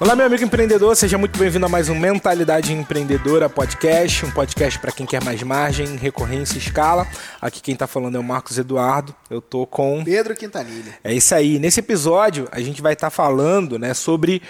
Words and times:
Olá, 0.00 0.16
meu 0.16 0.24
amigo 0.24 0.42
empreendedor, 0.42 0.96
seja 0.96 1.18
muito 1.18 1.38
bem-vindo 1.38 1.66
a 1.66 1.68
mais 1.68 1.90
um 1.90 1.94
Mentalidade 1.94 2.72
Empreendedora 2.72 3.50
Podcast, 3.50 4.24
um 4.24 4.30
podcast 4.30 4.78
para 4.78 4.90
quem 4.90 5.04
quer 5.04 5.22
mais 5.22 5.42
margem, 5.42 5.94
recorrência 5.96 6.54
e 6.54 6.58
escala. 6.58 7.06
Aqui 7.38 7.60
quem 7.60 7.74
está 7.74 7.86
falando 7.86 8.16
é 8.16 8.18
o 8.18 8.24
Marcos 8.24 8.56
Eduardo, 8.56 9.14
eu 9.28 9.42
tô 9.42 9.66
com 9.66 10.02
Pedro 10.02 10.34
Quintanilha. 10.34 10.98
É 11.04 11.12
isso 11.12 11.34
aí. 11.34 11.58
Nesse 11.58 11.80
episódio 11.80 12.48
a 12.50 12.62
gente 12.62 12.80
vai 12.80 12.94
estar 12.94 13.08
tá 13.08 13.10
falando, 13.10 13.78
né, 13.78 13.92
sobre 13.92 14.40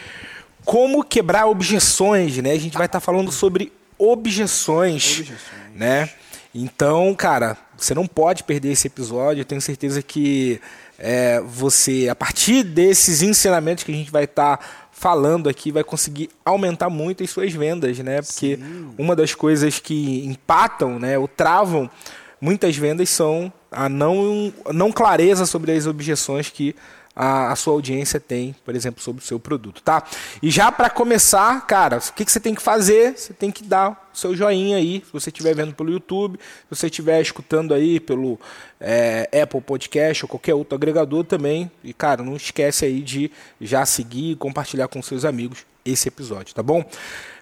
como 0.64 1.02
quebrar 1.02 1.46
objeções, 1.46 2.36
né? 2.36 2.52
A 2.52 2.58
gente 2.58 2.78
vai 2.78 2.86
estar 2.86 3.00
tá 3.00 3.04
falando 3.04 3.32
sobre 3.32 3.72
objeções, 3.98 5.18
objeções, 5.18 5.74
né? 5.74 6.10
Então, 6.54 7.12
cara, 7.12 7.56
você 7.76 7.92
não 7.92 8.06
pode 8.06 8.44
perder 8.44 8.70
esse 8.70 8.86
episódio. 8.86 9.40
Eu 9.40 9.44
tenho 9.44 9.60
certeza 9.60 10.00
que 10.00 10.60
é, 10.96 11.40
você, 11.40 12.08
a 12.08 12.14
partir 12.14 12.62
desses 12.62 13.22
ensinamentos 13.22 13.82
que 13.82 13.90
a 13.90 13.94
gente 13.94 14.12
vai 14.12 14.24
estar 14.24 14.58
tá 14.58 14.64
falando 15.00 15.48
aqui 15.48 15.72
vai 15.72 15.82
conseguir 15.82 16.28
aumentar 16.44 16.90
muito 16.90 17.24
as 17.24 17.30
suas 17.30 17.54
vendas, 17.54 17.98
né? 18.00 18.20
Porque 18.20 18.56
Sim. 18.58 18.90
uma 18.98 19.16
das 19.16 19.34
coisas 19.34 19.78
que 19.78 20.26
empatam, 20.26 20.98
né, 20.98 21.18
ou 21.18 21.26
travam 21.26 21.90
muitas 22.38 22.76
vendas 22.76 23.08
são 23.08 23.50
a 23.72 23.88
não, 23.88 24.52
não 24.74 24.92
clareza 24.92 25.46
sobre 25.46 25.72
as 25.72 25.86
objeções 25.86 26.50
que 26.50 26.76
a, 27.22 27.52
a, 27.52 27.56
sua 27.56 27.74
audiência 27.74 28.18
tem, 28.18 28.56
por 28.64 28.74
exemplo, 28.74 29.02
sobre 29.02 29.22
o 29.22 29.26
seu 29.26 29.38
produto, 29.38 29.82
tá? 29.82 30.02
E 30.42 30.50
já 30.50 30.72
para 30.72 30.88
começar, 30.88 31.66
cara, 31.66 31.98
o 31.98 32.12
que, 32.14 32.24
que 32.24 32.32
você 32.32 32.40
tem 32.40 32.54
que 32.54 32.62
fazer? 32.62 33.12
Você 33.14 33.34
tem 33.34 33.50
que 33.50 33.62
dar 33.62 34.08
o 34.10 34.16
seu 34.16 34.34
joinha 34.34 34.78
aí, 34.78 35.02
se 35.04 35.12
você 35.12 35.28
estiver 35.28 35.54
vendo 35.54 35.74
pelo 35.74 35.90
YouTube, 35.90 36.38
se 36.38 36.74
você 36.74 36.86
estiver 36.86 37.20
escutando 37.20 37.74
aí 37.74 38.00
pelo 38.00 38.40
é, 38.80 39.28
Apple 39.42 39.60
Podcast 39.60 40.24
ou 40.24 40.30
qualquer 40.30 40.54
outro 40.54 40.74
agregador 40.74 41.22
também. 41.22 41.70
E, 41.84 41.92
cara, 41.92 42.22
não 42.22 42.36
esquece 42.36 42.86
aí 42.86 43.02
de 43.02 43.30
já 43.60 43.84
seguir 43.84 44.30
e 44.30 44.36
compartilhar 44.36 44.88
com 44.88 45.02
seus 45.02 45.26
amigos 45.26 45.66
esse 45.84 46.08
episódio, 46.08 46.54
tá 46.54 46.62
bom? 46.62 46.82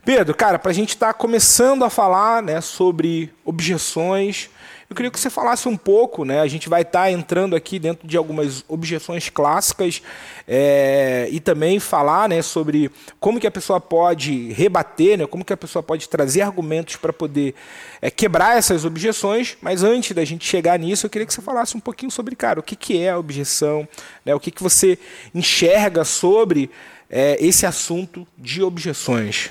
Pedro, 0.05 0.35
cara, 0.35 0.59
para 0.59 0.73
a 0.73 0.75
gente 0.75 0.91
estar 0.91 1.13
tá 1.13 1.15
começando 1.15 1.85
a 1.85 1.91
falar 1.91 2.43
né, 2.43 2.61
sobre 2.61 3.33
objeções, 3.45 4.51
eu 4.91 4.97
queria 4.97 5.11
que 5.11 5.21
você 5.21 5.29
falasse 5.29 5.69
um 5.69 5.77
pouco, 5.77 6.25
né? 6.25 6.41
A 6.41 6.47
gente 6.47 6.67
vai 6.67 6.81
estar 6.81 7.03
tá 7.03 7.11
entrando 7.11 7.55
aqui 7.55 7.79
dentro 7.79 8.09
de 8.09 8.17
algumas 8.17 8.65
objeções 8.67 9.29
clássicas 9.29 10.01
é, 10.47 11.29
e 11.31 11.41
também 11.41 11.79
falar, 11.79 12.27
né, 12.27 12.41
sobre 12.41 12.91
como 13.21 13.39
que 13.39 13.47
a 13.47 13.51
pessoa 13.51 13.79
pode 13.79 14.51
rebater, 14.53 15.19
né? 15.19 15.27
Como 15.27 15.45
que 15.45 15.53
a 15.53 15.59
pessoa 15.59 15.83
pode 15.83 16.09
trazer 16.09 16.41
argumentos 16.41 16.97
para 16.97 17.13
poder 17.13 17.55
é, 18.01 18.11
quebrar 18.11 18.57
essas 18.57 18.87
objeções. 18.87 19.59
Mas 19.61 19.83
antes 19.83 20.13
da 20.13 20.25
gente 20.25 20.47
chegar 20.47 20.79
nisso, 20.79 21.05
eu 21.05 21.11
queria 21.11 21.27
que 21.27 21.35
você 21.35 21.43
falasse 21.43 21.77
um 21.77 21.81
pouquinho 21.81 22.11
sobre, 22.11 22.35
cara, 22.35 22.59
o 22.59 22.63
que, 22.63 22.75
que 22.75 22.99
é 22.99 23.11
a 23.11 23.19
objeção, 23.19 23.87
né? 24.25 24.35
O 24.35 24.41
que, 24.41 24.51
que 24.51 24.63
você 24.63 24.99
enxerga 25.35 26.03
sobre 26.03 26.71
é, 27.11 27.37
esse 27.45 27.67
assunto 27.67 28.27
de 28.39 28.63
objeções. 28.63 29.51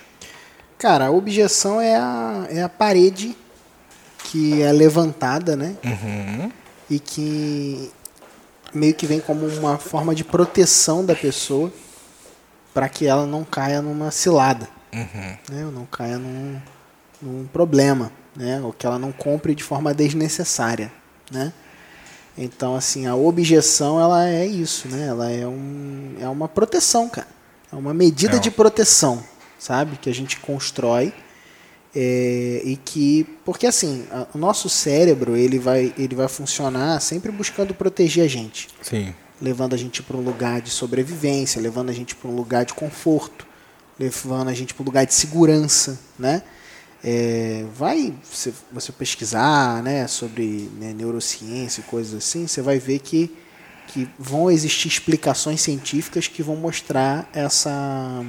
Cara, 0.79 1.07
a 1.07 1.11
objeção 1.11 1.79
é 1.79 1.95
a, 1.95 2.47
é 2.49 2.63
a 2.63 2.69
parede 2.69 3.35
que 4.27 4.61
é 4.61 4.71
levantada, 4.71 5.55
né? 5.55 5.75
Uhum. 5.83 6.51
E 6.89 6.99
que 6.99 7.91
meio 8.73 8.93
que 8.93 9.05
vem 9.05 9.19
como 9.19 9.47
uma 9.47 9.77
forma 9.77 10.13
de 10.13 10.23
proteção 10.23 11.05
da 11.05 11.15
pessoa 11.15 11.71
para 12.73 12.89
que 12.89 13.05
ela 13.05 13.25
não 13.25 13.43
caia 13.43 13.81
numa 13.81 14.11
cilada, 14.11 14.67
uhum. 14.93 15.37
né? 15.49 15.65
Ou 15.65 15.71
não 15.71 15.85
caia 15.85 16.17
num, 16.17 16.59
num 17.21 17.47
problema, 17.47 18.11
né? 18.35 18.61
Ou 18.61 18.73
que 18.73 18.85
ela 18.85 18.99
não 18.99 19.11
compre 19.11 19.55
de 19.55 19.63
forma 19.63 19.93
desnecessária, 19.93 20.91
né? 21.31 21.53
Então, 22.37 22.75
assim, 22.75 23.07
a 23.07 23.15
objeção, 23.15 23.99
ela 23.99 24.27
é 24.29 24.45
isso, 24.45 24.87
né? 24.89 25.07
Ela 25.07 25.31
é, 25.31 25.47
um, 25.47 26.15
é 26.19 26.27
uma 26.27 26.47
proteção, 26.47 27.09
cara. 27.09 27.27
É 27.71 27.75
uma 27.75 27.93
medida 27.93 28.35
é. 28.35 28.39
de 28.39 28.51
proteção, 28.51 29.23
sabe? 29.57 29.97
Que 29.97 30.09
a 30.09 30.13
gente 30.13 30.37
constrói 30.39 31.13
é, 31.99 32.61
e 32.63 32.75
que 32.75 33.23
porque 33.43 33.65
assim 33.65 34.05
a, 34.11 34.27
o 34.31 34.37
nosso 34.37 34.69
cérebro 34.69 35.35
ele 35.35 35.57
vai 35.57 35.91
ele 35.97 36.13
vai 36.13 36.27
funcionar 36.27 37.01
sempre 37.01 37.31
buscando 37.31 37.73
proteger 37.73 38.23
a 38.23 38.27
gente. 38.27 38.67
Sim. 38.83 39.15
levando 39.41 39.73
a 39.73 39.77
gente 39.77 40.03
para 40.03 40.15
um 40.15 40.21
lugar 40.21 40.61
de 40.61 40.69
sobrevivência 40.69 41.59
levando 41.59 41.89
a 41.89 41.93
gente 41.93 42.13
para 42.13 42.29
um 42.29 42.35
lugar 42.35 42.65
de 42.65 42.75
conforto 42.75 43.47
levando 43.99 44.49
a 44.49 44.53
gente 44.53 44.75
para 44.75 44.83
um 44.83 44.85
lugar 44.85 45.07
de 45.07 45.13
segurança 45.15 45.99
né? 46.19 46.43
É, 47.03 47.65
vai 47.75 48.13
você, 48.31 48.53
você 48.71 48.91
pesquisar 48.91 49.81
né 49.81 50.05
sobre 50.05 50.69
né, 50.79 50.93
neurociência 50.93 51.81
e 51.81 51.83
coisas 51.83 52.13
assim 52.13 52.45
você 52.45 52.61
vai 52.61 52.77
ver 52.77 52.99
que 52.99 53.35
que 53.87 54.07
vão 54.19 54.51
existir 54.51 54.87
explicações 54.87 55.61
científicas 55.61 56.27
que 56.27 56.43
vão 56.43 56.57
mostrar 56.57 57.27
essa 57.33 58.23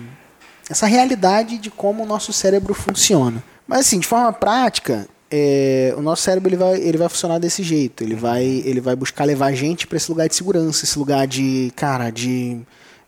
essa 0.71 0.87
realidade 0.87 1.59
de 1.59 1.71
como 1.71 2.03
o 2.03 2.07
nosso 2.07 2.33
cérebro 2.33 2.73
funciona 2.73 3.43
mas 3.69 3.81
assim, 3.81 3.99
de 3.99 4.07
forma 4.07 4.33
prática, 4.33 5.07
é, 5.31 5.95
o 5.97 6.01
nosso 6.01 6.23
cérebro 6.23 6.49
ele 6.49 6.57
vai, 6.57 6.81
ele 6.81 6.97
vai 6.97 7.09
funcionar 7.09 7.39
desse 7.39 7.63
jeito. 7.63 8.03
Ele 8.03 8.15
vai, 8.15 8.43
ele 8.43 8.81
vai 8.81 8.97
buscar 8.97 9.25
levar 9.25 9.49
a 9.49 9.53
gente 9.53 9.87
para 9.87 9.99
esse 9.99 10.11
lugar 10.11 10.27
de 10.27 10.35
segurança, 10.35 10.85
esse 10.85 10.99
lugar 10.99 11.27
de, 11.27 11.71
cara, 11.77 12.11
de, 12.11 12.61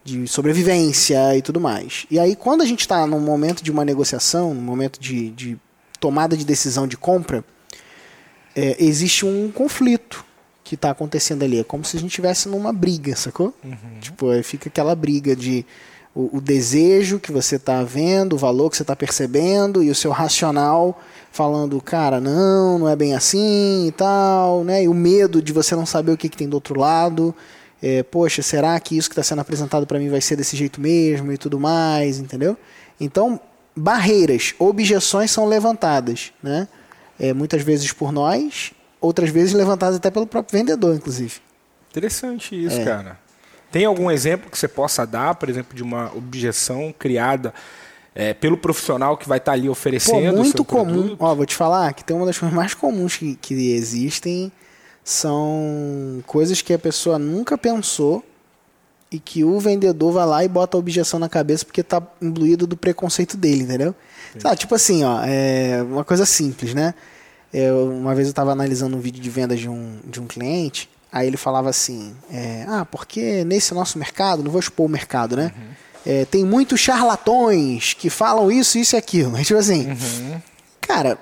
de 0.04 0.28
sobrevivência 0.28 1.34
e 1.34 1.40
tudo 1.40 1.58
mais. 1.58 2.06
E 2.10 2.18
aí, 2.18 2.36
quando 2.36 2.60
a 2.60 2.66
gente 2.66 2.80
está 2.80 3.06
num 3.06 3.20
momento 3.20 3.64
de 3.64 3.70
uma 3.70 3.86
negociação, 3.86 4.52
num 4.52 4.60
momento 4.60 5.00
de, 5.00 5.30
de 5.30 5.58
tomada 5.98 6.36
de 6.36 6.44
decisão 6.44 6.86
de 6.86 6.96
compra, 6.96 7.42
é, 8.54 8.76
existe 8.78 9.24
um 9.24 9.50
conflito 9.50 10.24
que 10.62 10.74
está 10.74 10.90
acontecendo 10.90 11.42
ali. 11.42 11.58
É 11.58 11.64
como 11.64 11.86
se 11.86 11.96
a 11.96 12.00
gente 12.00 12.10
estivesse 12.10 12.48
numa 12.50 12.72
briga, 12.72 13.16
sacou? 13.16 13.54
Uhum. 13.64 14.00
Tipo, 14.00 14.42
fica 14.42 14.68
aquela 14.68 14.94
briga 14.94 15.34
de 15.34 15.64
o, 16.14 16.38
o 16.38 16.40
desejo 16.40 17.18
que 17.18 17.30
você 17.30 17.56
está 17.56 17.82
vendo, 17.82 18.34
o 18.34 18.38
valor 18.38 18.70
que 18.70 18.76
você 18.76 18.82
está 18.82 18.96
percebendo 18.96 19.82
e 19.82 19.90
o 19.90 19.94
seu 19.94 20.10
racional 20.10 21.00
falando, 21.32 21.80
cara, 21.80 22.20
não, 22.20 22.78
não 22.78 22.88
é 22.88 22.96
bem 22.96 23.14
assim 23.14 23.86
e 23.86 23.92
tal, 23.92 24.64
né? 24.64 24.82
E 24.82 24.88
o 24.88 24.94
medo 24.94 25.40
de 25.40 25.52
você 25.52 25.76
não 25.76 25.86
saber 25.86 26.12
o 26.12 26.16
que, 26.16 26.28
que 26.28 26.36
tem 26.36 26.48
do 26.48 26.54
outro 26.54 26.78
lado. 26.78 27.34
É, 27.82 28.02
poxa, 28.02 28.42
será 28.42 28.78
que 28.78 28.96
isso 28.96 29.08
que 29.08 29.14
está 29.14 29.22
sendo 29.22 29.40
apresentado 29.40 29.86
para 29.86 29.98
mim 29.98 30.10
vai 30.10 30.20
ser 30.20 30.36
desse 30.36 30.56
jeito 30.56 30.80
mesmo 30.80 31.32
e 31.32 31.38
tudo 31.38 31.58
mais, 31.58 32.18
entendeu? 32.18 32.56
Então, 33.00 33.40
barreiras, 33.74 34.54
objeções 34.58 35.30
são 35.30 35.46
levantadas, 35.46 36.32
né? 36.42 36.68
É, 37.18 37.32
muitas 37.32 37.62
vezes 37.62 37.92
por 37.92 38.12
nós, 38.12 38.72
outras 39.00 39.30
vezes 39.30 39.54
levantadas 39.54 39.96
até 39.96 40.10
pelo 40.10 40.26
próprio 40.26 40.58
vendedor, 40.58 40.94
inclusive. 40.94 41.34
Interessante 41.90 42.54
isso, 42.54 42.80
é. 42.80 42.84
cara. 42.84 43.18
Tem 43.70 43.84
algum 43.84 44.10
exemplo 44.10 44.50
que 44.50 44.58
você 44.58 44.68
possa 44.68 45.06
dar, 45.06 45.34
por 45.34 45.48
exemplo, 45.48 45.76
de 45.76 45.82
uma 45.82 46.12
objeção 46.14 46.94
criada 46.98 47.54
é, 48.14 48.34
pelo 48.34 48.56
profissional 48.56 49.16
que 49.16 49.28
vai 49.28 49.38
estar 49.38 49.52
tá 49.52 49.56
ali 49.56 49.68
oferecendo? 49.68 50.36
Pô, 50.36 50.42
muito 50.42 50.64
comum. 50.64 51.16
Ó, 51.18 51.34
vou 51.34 51.46
te 51.46 51.54
falar 51.54 51.92
que 51.94 52.02
tem 52.02 52.16
uma 52.16 52.26
das 52.26 52.38
coisas 52.38 52.54
mais 52.54 52.74
comuns 52.74 53.16
que, 53.16 53.36
que 53.36 53.72
existem 53.72 54.50
são 55.02 56.22
coisas 56.26 56.60
que 56.62 56.72
a 56.72 56.78
pessoa 56.78 57.18
nunca 57.18 57.56
pensou 57.56 58.24
e 59.10 59.18
que 59.18 59.42
o 59.42 59.58
vendedor 59.58 60.12
vai 60.12 60.26
lá 60.26 60.44
e 60.44 60.48
bota 60.48 60.76
a 60.76 60.80
objeção 60.80 61.18
na 61.18 61.28
cabeça 61.28 61.64
porque 61.64 61.80
está 61.80 62.02
imbuído 62.20 62.66
do 62.66 62.76
preconceito 62.76 63.36
dele, 63.36 63.62
entendeu? 63.64 63.94
Sabe, 64.38 64.56
tipo 64.56 64.74
assim, 64.74 65.02
ó, 65.02 65.20
é 65.24 65.82
uma 65.82 66.04
coisa 66.04 66.24
simples, 66.24 66.74
né? 66.74 66.94
Eu, 67.52 67.90
uma 67.90 68.14
vez 68.14 68.28
eu 68.28 68.30
estava 68.30 68.52
analisando 68.52 68.96
um 68.96 69.00
vídeo 69.00 69.20
de 69.20 69.28
venda 69.28 69.56
de 69.56 69.68
um, 69.68 69.98
de 70.04 70.20
um 70.20 70.26
cliente 70.26 70.88
Aí 71.12 71.26
ele 71.26 71.36
falava 71.36 71.68
assim: 71.68 72.14
é, 72.32 72.64
ah, 72.68 72.84
porque 72.84 73.44
nesse 73.44 73.74
nosso 73.74 73.98
mercado, 73.98 74.42
não 74.42 74.50
vou 74.50 74.60
expor 74.60 74.86
o 74.86 74.88
mercado, 74.88 75.36
né? 75.36 75.52
Uhum. 75.56 75.70
É, 76.06 76.24
tem 76.24 76.44
muitos 76.44 76.80
charlatões 76.80 77.92
que 77.92 78.08
falam 78.08 78.50
isso, 78.50 78.78
isso 78.78 78.96
e 78.96 78.98
aquilo. 78.98 79.30
Mas, 79.32 79.46
tipo 79.46 79.58
assim, 79.58 79.88
uhum. 79.88 80.40
cara, 80.80 81.18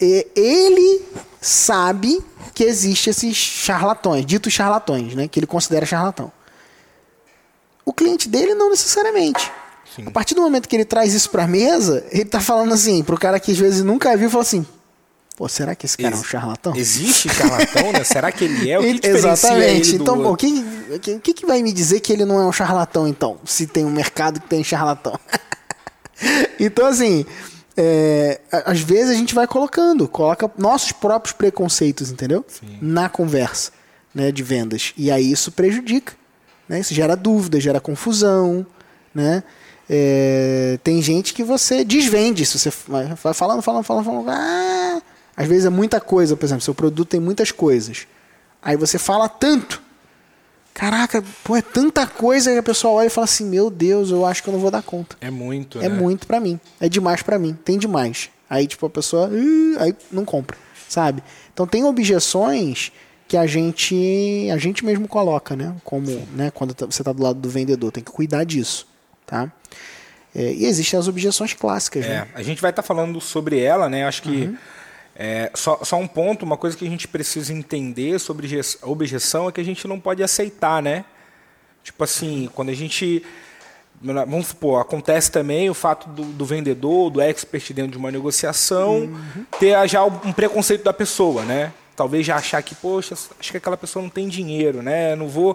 ele 0.00 1.02
sabe 1.40 2.22
que 2.54 2.64
existe 2.64 3.10
esses 3.10 3.36
charlatões, 3.36 4.26
ditos 4.26 4.52
charlatões, 4.52 5.14
né? 5.14 5.28
Que 5.28 5.40
ele 5.40 5.46
considera 5.46 5.86
charlatão. 5.86 6.32
O 7.84 7.92
cliente 7.92 8.28
dele 8.28 8.54
não 8.54 8.70
necessariamente. 8.70 9.50
Sim. 9.94 10.04
A 10.06 10.10
partir 10.10 10.34
do 10.34 10.42
momento 10.42 10.68
que 10.68 10.76
ele 10.76 10.84
traz 10.84 11.14
isso 11.14 11.30
pra 11.30 11.46
mesa, 11.46 12.04
ele 12.10 12.24
tá 12.24 12.40
falando 12.40 12.72
assim, 12.72 13.02
pro 13.02 13.18
cara 13.18 13.40
que 13.40 13.50
às 13.50 13.58
vezes 13.58 13.82
nunca 13.82 14.16
viu, 14.16 14.30
fala 14.30 14.42
assim, 14.42 14.64
Pô, 15.40 15.48
será 15.48 15.74
que 15.74 15.86
esse 15.86 15.96
cara 15.96 16.10
Ex 16.10 16.18
é 16.18 16.20
um 16.20 16.22
charlatão? 16.22 16.76
Existe 16.76 17.30
charlatão, 17.30 17.92
né? 17.92 18.04
Será 18.04 18.30
que 18.30 18.44
ele 18.44 18.70
é? 18.70 18.78
O 18.78 18.82
que 18.84 18.88
ele, 18.88 19.00
exatamente. 19.02 19.94
então, 19.94 20.22
bom, 20.22 20.36
quem, 20.36 20.62
quem, 21.00 21.18
que, 21.18 21.32
que 21.32 21.46
vai 21.46 21.62
me 21.62 21.72
dizer 21.72 22.00
que 22.00 22.12
ele 22.12 22.26
não 22.26 22.38
é 22.38 22.44
um 22.44 22.52
charlatão, 22.52 23.08
então? 23.08 23.38
Se 23.46 23.66
tem 23.66 23.86
um 23.86 23.90
mercado 23.90 24.38
que 24.38 24.46
tem 24.46 24.62
charlatão. 24.62 25.18
então, 26.60 26.86
assim, 26.86 27.24
é, 27.74 28.38
às 28.52 28.80
vezes 28.80 29.08
a 29.08 29.14
gente 29.14 29.34
vai 29.34 29.46
colocando, 29.46 30.06
coloca 30.06 30.50
nossos 30.58 30.92
próprios 30.92 31.32
preconceitos, 31.32 32.10
entendeu? 32.10 32.44
Sim. 32.46 32.76
Na 32.82 33.08
conversa 33.08 33.72
né, 34.14 34.30
de 34.30 34.42
vendas. 34.42 34.92
E 34.94 35.10
aí 35.10 35.32
isso 35.32 35.50
prejudica. 35.52 36.12
Né? 36.68 36.80
Isso 36.80 36.92
gera 36.92 37.16
dúvida, 37.16 37.58
gera 37.58 37.80
confusão, 37.80 38.66
né? 39.14 39.42
É, 39.88 40.78
tem 40.84 41.00
gente 41.00 41.32
que 41.32 41.42
você 41.42 41.82
desvende, 41.82 42.44
se 42.44 42.58
você 42.58 42.70
vai 42.86 43.08
falando, 43.32 43.62
falando, 43.62 43.82
falando, 43.82 44.04
falando, 44.04 44.28
ah, 44.28 45.02
às 45.36 45.46
vezes 45.48 45.64
é 45.66 45.70
muita 45.70 46.00
coisa, 46.00 46.36
por 46.36 46.44
exemplo, 46.44 46.62
seu 46.62 46.74
produto 46.74 47.08
tem 47.08 47.20
muitas 47.20 47.50
coisas. 47.50 48.06
Aí 48.62 48.76
você 48.76 48.98
fala 48.98 49.28
tanto. 49.28 49.80
Caraca, 50.72 51.22
pô, 51.42 51.56
é 51.56 51.62
tanta 51.62 52.06
coisa 52.06 52.52
que 52.52 52.58
a 52.58 52.62
pessoa 52.62 52.94
olha 52.94 53.06
e 53.08 53.10
fala 53.10 53.24
assim: 53.24 53.44
Meu 53.44 53.70
Deus, 53.70 54.10
eu 54.10 54.24
acho 54.24 54.42
que 54.42 54.48
eu 54.48 54.52
não 54.52 54.60
vou 54.60 54.70
dar 54.70 54.82
conta. 54.82 55.16
É 55.20 55.30
muito, 55.30 55.78
É 55.80 55.88
né? 55.88 55.94
muito 55.94 56.26
pra 56.26 56.38
mim. 56.40 56.58
É 56.80 56.88
demais 56.88 57.22
pra 57.22 57.38
mim. 57.38 57.54
Tem 57.64 57.78
demais. 57.78 58.30
Aí, 58.48 58.66
tipo, 58.66 58.86
a 58.86 58.90
pessoa. 58.90 59.28
"Ih", 59.32 59.76
aí 59.78 59.94
não 60.12 60.24
compra, 60.24 60.56
sabe? 60.88 61.22
Então 61.52 61.66
tem 61.66 61.84
objeções 61.84 62.92
que 63.26 63.36
a 63.36 63.46
gente 63.46 64.48
a 64.52 64.56
gente 64.58 64.84
mesmo 64.84 65.06
coloca, 65.08 65.54
né? 65.56 65.74
Como, 65.84 66.26
né? 66.34 66.50
Quando 66.52 66.72
tá- 66.74 66.86
você 66.86 67.02
tá 67.02 67.12
do 67.12 67.22
lado 67.22 67.38
do 67.40 67.48
vendedor, 67.48 67.90
tem 67.92 68.02
que 68.02 68.10
cuidar 68.10 68.44
disso, 68.44 68.86
tá? 69.26 69.50
É, 70.34 70.52
e 70.52 70.64
existem 70.66 70.98
as 70.98 71.08
objeções 71.08 71.52
clássicas, 71.52 72.04
É, 72.04 72.08
né? 72.08 72.28
a 72.34 72.42
gente 72.42 72.62
vai 72.62 72.70
estar 72.70 72.82
falando 72.82 73.20
sobre 73.20 73.58
ela, 73.60 73.88
né? 73.88 74.04
Acho 74.06 74.22
que 74.22 74.30
Uhum. 74.46 74.56
É, 75.22 75.50
só, 75.54 75.78
só 75.84 75.96
um 75.98 76.06
ponto, 76.06 76.46
uma 76.46 76.56
coisa 76.56 76.74
que 76.74 76.86
a 76.86 76.88
gente 76.88 77.06
precisa 77.06 77.52
entender 77.52 78.18
sobre 78.18 78.46
obje- 78.46 78.78
objeção 78.80 79.48
é 79.48 79.52
que 79.52 79.60
a 79.60 79.64
gente 79.64 79.86
não 79.86 80.00
pode 80.00 80.22
aceitar, 80.22 80.82
né? 80.82 81.04
Tipo 81.84 82.04
assim, 82.04 82.48
quando 82.54 82.70
a 82.70 82.74
gente. 82.74 83.22
Vamos 84.02 84.46
supor, 84.46 84.80
acontece 84.80 85.30
também 85.30 85.68
o 85.68 85.74
fato 85.74 86.08
do, 86.08 86.22
do 86.24 86.44
vendedor, 86.46 87.10
do 87.10 87.20
expert 87.20 87.70
dentro 87.74 87.92
de 87.92 87.98
uma 87.98 88.10
negociação, 88.10 89.00
Uhum. 89.00 89.44
ter 89.58 89.76
já 89.86 90.02
um 90.02 90.32
preconceito 90.32 90.84
da 90.84 90.92
pessoa, 90.92 91.42
né? 91.44 91.70
Talvez 91.94 92.24
já 92.24 92.36
achar 92.36 92.62
que, 92.62 92.74
poxa, 92.74 93.12
acho 93.12 93.50
que 93.50 93.58
aquela 93.58 93.76
pessoa 93.76 94.02
não 94.02 94.08
tem 94.08 94.26
dinheiro, 94.26 94.80
né? 94.80 95.12
Eu 95.12 95.16
não 95.18 95.28
vou. 95.28 95.54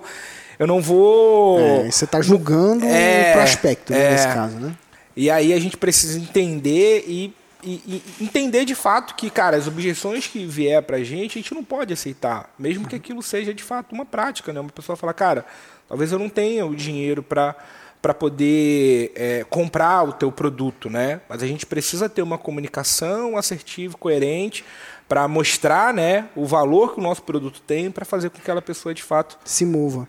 Eu 0.60 0.68
não 0.68 0.80
vou. 0.80 1.60
É, 1.60 1.90
você 1.90 2.06
tá 2.06 2.22
julgando 2.22 2.86
É, 2.86 3.32
o 3.32 3.34
prospecto, 3.40 3.92
né, 3.92 4.00
é. 4.06 4.12
nesse 4.12 4.28
caso, 4.28 4.56
né? 4.60 4.76
E 5.18 5.32
aí 5.32 5.52
a 5.52 5.60
gente 5.60 5.76
precisa 5.76 6.20
entender 6.20 7.04
e, 7.08 7.34
e- 7.66 8.04
e 8.20 8.24
entender 8.24 8.64
de 8.66 8.76
fato 8.76 9.16
que, 9.16 9.30
cara, 9.30 9.58
as 9.58 9.68
objeções 9.68 10.28
que 10.28 10.46
vier 10.46 10.82
pra 10.84 11.04
gente, 11.04 11.38
a 11.38 11.42
gente 11.42 11.54
não 11.54 11.64
pode 11.64 11.92
aceitar. 11.94 12.54
Mesmo 12.60 12.88
que 12.88 12.96
aquilo 12.96 13.22
seja 13.24 13.54
de 13.54 13.64
fato 13.64 13.94
uma 13.94 14.06
prática, 14.06 14.54
né? 14.54 14.60
Uma 14.60 14.70
pessoa 14.70 14.96
fala, 14.96 15.14
cara, 15.14 15.46
talvez 15.88 16.12
eu 16.12 16.20
não 16.20 16.30
tenha 16.30 16.66
o 16.66 16.76
dinheiro 16.76 17.22
para 17.24 17.56
para 18.02 18.14
poder 18.14 19.12
é, 19.16 19.44
comprar 19.50 20.04
o 20.08 20.14
teu 20.14 20.32
produto, 20.32 20.92
né? 20.92 21.22
Mas 21.28 21.42
a 21.42 21.48
gente 21.48 21.66
precisa 21.66 22.08
ter 22.08 22.22
uma 22.22 22.38
comunicação 22.38 23.36
assertiva, 23.36 23.98
coerente, 23.98 24.64
para 25.08 25.28
mostrar, 25.28 25.92
né, 25.92 26.30
o 26.36 26.46
valor 26.46 26.94
que 26.94 27.00
o 27.00 27.04
nosso 27.04 27.24
produto 27.24 27.60
tem, 27.66 27.90
para 27.90 28.06
fazer 28.06 28.30
com 28.30 28.36
que 28.36 28.42
aquela 28.42 28.62
pessoa 28.62 28.94
de 28.94 29.02
fato 29.02 29.40
Se 29.44 29.66
mova. 29.66 30.08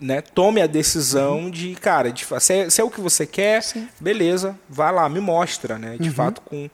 né, 0.00 0.20
tome 0.20 0.60
a 0.60 0.66
decisão 0.66 1.48
de, 1.48 1.76
cara, 1.76 2.10
de, 2.10 2.26
se, 2.40 2.52
é, 2.52 2.68
se 2.68 2.80
é 2.80 2.84
o 2.84 2.90
que 2.90 3.00
você 3.00 3.24
quer, 3.24 3.62
beleza, 4.00 4.58
vai 4.68 4.92
lá, 4.92 5.08
me 5.08 5.20
mostra, 5.20 5.78
né, 5.78 5.96
de 6.00 6.10
fato, 6.10 6.40
com, 6.40 6.68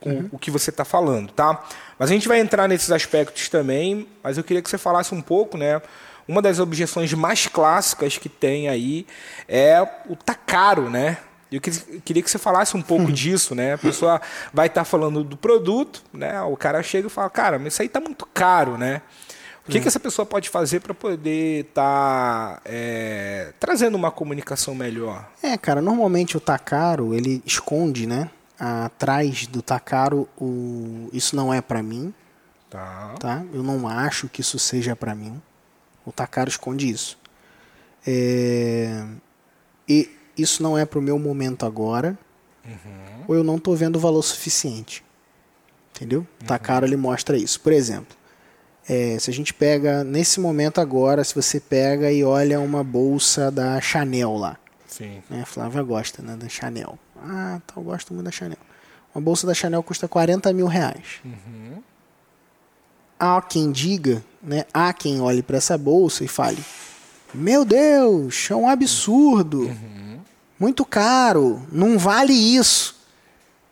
com 0.00 0.28
o 0.32 0.38
que 0.38 0.50
você 0.50 0.70
está 0.70 0.84
falando, 0.84 1.30
tá? 1.32 1.64
Mas 1.98 2.10
a 2.10 2.12
gente 2.12 2.28
vai 2.28 2.40
entrar 2.40 2.68
nesses 2.68 2.90
aspectos 2.90 3.48
também, 3.48 4.06
mas 4.22 4.38
eu 4.38 4.44
queria 4.44 4.62
que 4.62 4.68
você 4.68 4.78
falasse 4.78 5.14
um 5.14 5.22
pouco, 5.22 5.56
né, 5.56 5.80
uma 6.28 6.42
das 6.42 6.58
objeções 6.58 7.12
mais 7.14 7.46
clássicas 7.46 8.18
que 8.18 8.28
tem 8.28 8.68
aí 8.68 9.06
é 9.48 9.80
o 10.08 10.16
tá 10.16 10.34
caro, 10.34 10.90
né? 10.90 11.18
Eu 11.50 11.60
queria 11.60 12.22
que 12.22 12.30
você 12.30 12.38
falasse 12.38 12.76
um 12.76 12.82
pouco 12.82 13.12
disso, 13.12 13.54
né? 13.54 13.74
A 13.74 13.78
pessoa 13.78 14.20
vai 14.52 14.66
estar 14.66 14.84
falando 14.84 15.22
do 15.22 15.36
produto, 15.36 16.02
né? 16.12 16.42
O 16.42 16.56
cara 16.56 16.82
chega 16.82 17.06
e 17.06 17.10
fala, 17.10 17.30
cara, 17.30 17.58
mas 17.58 17.74
isso 17.74 17.82
aí 17.82 17.88
tá 17.88 18.00
muito 18.00 18.26
caro, 18.26 18.76
né? 18.76 19.00
O 19.66 19.70
que, 19.70 19.80
que 19.80 19.88
essa 19.88 19.98
pessoa 19.98 20.24
pode 20.24 20.48
fazer 20.48 20.80
para 20.80 20.94
poder 20.94 21.66
estar 21.66 22.62
trazendo 23.58 23.94
uma 23.96 24.10
comunicação 24.10 24.74
melhor? 24.74 25.28
É, 25.42 25.56
cara, 25.56 25.80
normalmente 25.80 26.36
o 26.36 26.40
tá 26.40 26.58
caro, 26.58 27.14
ele 27.14 27.42
esconde, 27.44 28.06
né? 28.06 28.30
Atrás 28.58 29.46
do 29.46 29.62
caro, 29.84 30.28
o... 30.38 31.10
isso 31.12 31.36
não 31.36 31.52
é 31.52 31.60
pra 31.60 31.82
mim, 31.82 32.12
Tá. 32.70 33.14
tá? 33.20 33.44
Eu 33.52 33.62
não 33.62 33.86
acho 33.86 34.28
que 34.28 34.40
isso 34.40 34.58
seja 34.58 34.96
pra 34.96 35.14
mim. 35.14 35.40
O 36.04 36.12
caro 36.12 36.48
esconde 36.48 36.88
isso. 36.88 37.18
É, 38.06 39.04
E 39.88 40.10
isso 40.36 40.62
não 40.62 40.76
é 40.76 40.84
pro 40.84 41.02
meu 41.02 41.18
momento 41.18 41.66
agora. 41.66 42.18
Ou 43.28 43.34
eu 43.34 43.44
não 43.44 43.58
tô 43.58 43.74
vendo 43.74 43.96
o 43.96 44.00
valor 44.00 44.22
suficiente. 44.22 45.04
Entendeu? 45.94 46.26
O 46.42 46.44
Tá 46.44 46.58
caro 46.58 46.84
ele 46.86 46.96
mostra 46.96 47.36
isso. 47.36 47.60
Por 47.60 47.72
exemplo, 47.72 48.16
é, 48.88 49.18
se 49.18 49.30
a 49.30 49.32
gente 49.32 49.54
pega 49.54 50.04
nesse 50.04 50.40
momento 50.40 50.80
agora, 50.80 51.24
se 51.24 51.34
você 51.34 51.58
pega 51.58 52.10
e 52.12 52.22
olha 52.22 52.60
uma 52.60 52.84
bolsa 52.84 53.50
da 53.50 53.80
Chanel 53.80 54.36
lá, 54.36 54.56
Sim. 54.86 55.22
né? 55.30 55.42
A 55.42 55.46
Flávia 55.46 55.82
gosta, 55.82 56.22
né, 56.22 56.36
da 56.36 56.48
Chanel. 56.48 56.98
Ah, 57.22 57.60
eu 57.76 57.82
gosto 57.82 58.12
muito 58.12 58.24
da 58.24 58.30
Chanel. 58.30 58.58
Uma 59.14 59.20
bolsa 59.20 59.46
da 59.46 59.54
Chanel 59.54 59.82
custa 59.82 60.06
40 60.06 60.52
mil 60.52 60.66
reais. 60.66 61.20
Há 63.18 63.40
quem 63.40 63.72
diga, 63.72 64.22
né? 64.42 64.64
Há 64.74 64.92
quem 64.92 65.20
olhe 65.20 65.42
para 65.42 65.56
essa 65.56 65.78
bolsa 65.78 66.22
e 66.24 66.28
fale: 66.28 66.62
Meu 67.32 67.64
Deus, 67.64 68.48
é 68.50 68.54
um 68.54 68.68
absurdo. 68.68 69.70
Muito 70.58 70.84
caro. 70.84 71.62
Não 71.72 71.98
vale 71.98 72.32
isso. 72.32 72.96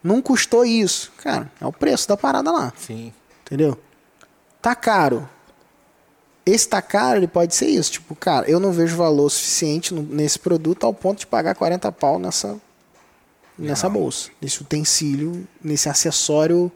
Não 0.03 0.21
custou 0.21 0.65
isso. 0.65 1.13
Cara, 1.19 1.51
é 1.61 1.67
o 1.67 1.73
preço 1.73 2.09
da 2.09 2.17
parada 2.17 2.51
lá. 2.51 2.73
Sim. 2.77 3.13
Entendeu? 3.43 3.79
Tá 4.61 4.75
caro. 4.75 5.29
Esse 6.47 6.69
tá 6.69 6.83
caro, 6.83 7.19
ele 7.19 7.27
pode 7.27 7.55
ser 7.55 7.69
isso. 7.69 7.93
Tipo, 7.93 8.15
cara, 8.15 8.49
eu 8.49 8.61
não 8.61 8.71
vejo 8.71 8.97
valor 8.97 9.31
suficiente 9.31 9.95
nesse 9.95 10.39
produto 10.39 10.85
ao 10.85 10.93
ponto 10.93 11.21
de 11.21 11.27
pagar 11.27 11.55
40 11.55 11.91
pau 11.93 12.19
nessa, 12.19 12.61
nessa 13.59 13.89
bolsa, 13.89 14.31
nesse 14.41 14.61
utensílio, 14.63 15.47
nesse 15.63 15.89
acessório 15.89 16.71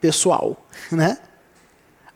pessoal, 0.00 0.56
né? 0.90 1.18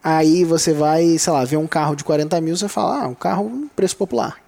Aí 0.02 0.44
você 0.44 0.72
vai, 0.72 1.16
sei 1.18 1.32
lá, 1.32 1.44
ver 1.44 1.56
um 1.56 1.66
carro 1.66 1.94
de 1.96 2.04
40 2.04 2.38
mil, 2.40 2.56
você 2.56 2.68
fala, 2.68 3.04
ah, 3.04 3.08
um 3.08 3.14
carro 3.14 3.68
preço 3.74 3.96
popular. 3.96 4.38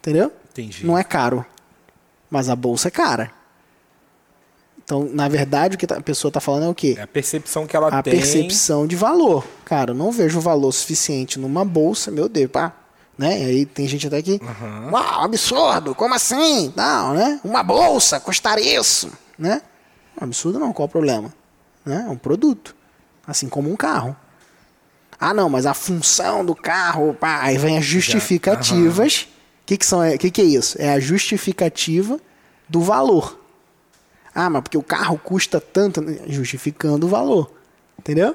Entendeu? 0.00 0.30
Entendi. 0.52 0.86
Não 0.86 0.96
é 0.96 1.02
caro. 1.02 1.44
Mas 2.30 2.48
a 2.48 2.54
bolsa 2.56 2.88
é 2.88 2.90
cara. 2.90 3.30
Então, 4.84 5.08
na 5.12 5.28
verdade, 5.28 5.76
o 5.76 5.78
que 5.78 5.86
tá- 5.86 5.96
a 5.96 6.00
pessoa 6.00 6.28
está 6.30 6.40
falando 6.40 6.64
é 6.64 6.68
o 6.68 6.74
quê? 6.74 6.94
É 6.98 7.02
a 7.02 7.06
percepção 7.06 7.66
que 7.66 7.74
ela 7.74 7.88
a 7.88 8.02
tem. 8.02 8.12
percepção 8.12 8.86
de 8.86 8.94
valor. 8.96 9.44
Cara, 9.64 9.92
eu 9.92 9.94
não 9.94 10.12
vejo 10.12 10.40
valor 10.40 10.70
suficiente 10.72 11.38
numa 11.38 11.64
bolsa, 11.64 12.10
meu 12.10 12.28
Deus, 12.28 12.50
pá. 12.50 12.72
Né? 13.16 13.40
E 13.40 13.44
aí 13.44 13.66
tem 13.66 13.86
gente 13.86 14.06
até 14.06 14.20
que. 14.20 14.40
Uau, 14.90 15.24
absurdo! 15.24 15.94
Como 15.94 16.14
assim? 16.14 16.72
Não, 16.74 17.14
né? 17.14 17.40
Uma 17.44 17.62
bolsa 17.62 18.18
custar 18.18 18.58
isso, 18.58 19.10
né? 19.38 19.62
Absurdo 20.20 20.58
não, 20.58 20.72
qual 20.72 20.86
o 20.86 20.90
problema? 20.90 21.32
Né? 21.84 22.04
É 22.08 22.10
um 22.10 22.16
produto. 22.16 22.74
Assim 23.26 23.48
como 23.48 23.70
um 23.70 23.76
carro. 23.76 24.16
Ah, 25.18 25.32
não, 25.32 25.48
mas 25.48 25.64
a 25.64 25.74
função 25.74 26.44
do 26.44 26.54
carro, 26.54 27.14
pá, 27.14 27.40
aí 27.42 27.56
vem 27.56 27.78
as 27.78 27.84
justificativas. 27.84 29.28
O 29.62 29.66
que, 29.66 29.76
que, 29.78 29.86
são, 29.86 30.02
é- 30.02 30.18
que, 30.18 30.30
que 30.30 30.40
é 30.40 30.44
isso? 30.44 30.76
É 30.80 30.92
a 30.92 31.00
justificativa 31.00 32.18
do 32.68 32.80
valor. 32.80 33.38
Ah, 34.34 34.50
mas 34.50 34.62
porque 34.62 34.76
o 34.76 34.82
carro 34.82 35.16
custa 35.16 35.60
tanto, 35.60 36.04
justificando 36.26 37.06
o 37.06 37.08
valor. 37.08 37.50
Entendeu? 37.98 38.34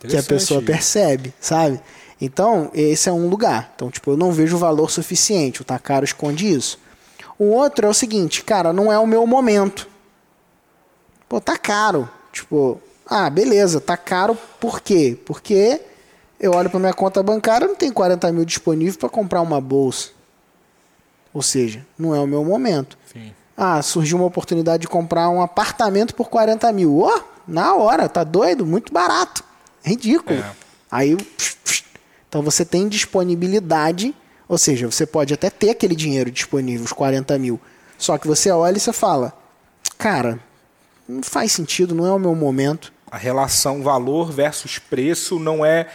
Que 0.00 0.16
a 0.16 0.22
pessoa 0.22 0.62
percebe, 0.62 1.34
sabe? 1.40 1.80
Então, 2.24 2.70
esse 2.72 3.08
é 3.08 3.12
um 3.12 3.28
lugar. 3.28 3.72
Então, 3.74 3.90
tipo, 3.90 4.12
eu 4.12 4.16
não 4.16 4.30
vejo 4.30 4.56
valor 4.56 4.92
suficiente. 4.92 5.60
O 5.60 5.64
tá 5.64 5.76
caro 5.76 6.04
esconde 6.04 6.48
isso. 6.48 6.78
O 7.36 7.46
outro 7.46 7.84
é 7.84 7.90
o 7.90 7.94
seguinte, 7.94 8.44
cara, 8.44 8.72
não 8.72 8.92
é 8.92 8.98
o 8.98 9.08
meu 9.08 9.26
momento. 9.26 9.88
Pô, 11.28 11.40
tá 11.40 11.58
caro. 11.58 12.08
Tipo, 12.32 12.80
ah, 13.04 13.28
beleza, 13.28 13.80
tá 13.80 13.96
caro 13.96 14.38
por 14.60 14.80
quê? 14.80 15.18
Porque 15.26 15.80
eu 16.38 16.52
olho 16.52 16.70
pra 16.70 16.78
minha 16.78 16.94
conta 16.94 17.20
bancária, 17.24 17.66
não 17.66 17.74
tenho 17.74 17.92
40 17.92 18.30
mil 18.30 18.44
disponível 18.44 19.00
para 19.00 19.08
comprar 19.08 19.40
uma 19.40 19.60
bolsa. 19.60 20.10
Ou 21.34 21.42
seja, 21.42 21.84
não 21.98 22.14
é 22.14 22.20
o 22.20 22.26
meu 22.26 22.44
momento. 22.44 22.96
Sim. 23.12 23.32
Ah, 23.56 23.82
surgiu 23.82 24.16
uma 24.16 24.26
oportunidade 24.26 24.82
de 24.82 24.88
comprar 24.88 25.28
um 25.28 25.42
apartamento 25.42 26.14
por 26.14 26.30
40 26.30 26.72
mil. 26.72 27.00
Ó, 27.00 27.20
na 27.48 27.74
hora, 27.74 28.08
tá 28.08 28.22
doido? 28.22 28.64
Muito 28.64 28.92
barato. 28.92 29.42
Ridículo. 29.82 30.38
É. 30.38 30.52
Aí, 30.88 31.16
psh, 31.16 31.56
psh. 31.64 31.91
Então 32.32 32.40
você 32.40 32.64
tem 32.64 32.88
disponibilidade, 32.88 34.14
ou 34.48 34.56
seja, 34.56 34.90
você 34.90 35.04
pode 35.04 35.34
até 35.34 35.50
ter 35.50 35.68
aquele 35.68 35.94
dinheiro 35.94 36.30
disponível, 36.30 36.86
os 36.86 36.92
40 36.92 37.38
mil. 37.38 37.60
Só 37.98 38.16
que 38.16 38.26
você 38.26 38.50
olha 38.50 38.78
e 38.78 38.80
você 38.80 38.90
fala, 38.90 39.34
cara, 39.98 40.40
não 41.06 41.22
faz 41.22 41.52
sentido, 41.52 41.94
não 41.94 42.06
é 42.06 42.10
o 42.10 42.18
meu 42.18 42.34
momento. 42.34 42.90
A 43.10 43.18
relação 43.18 43.82
valor 43.82 44.32
versus 44.32 44.78
preço 44.78 45.38
não 45.38 45.62
é 45.62 45.90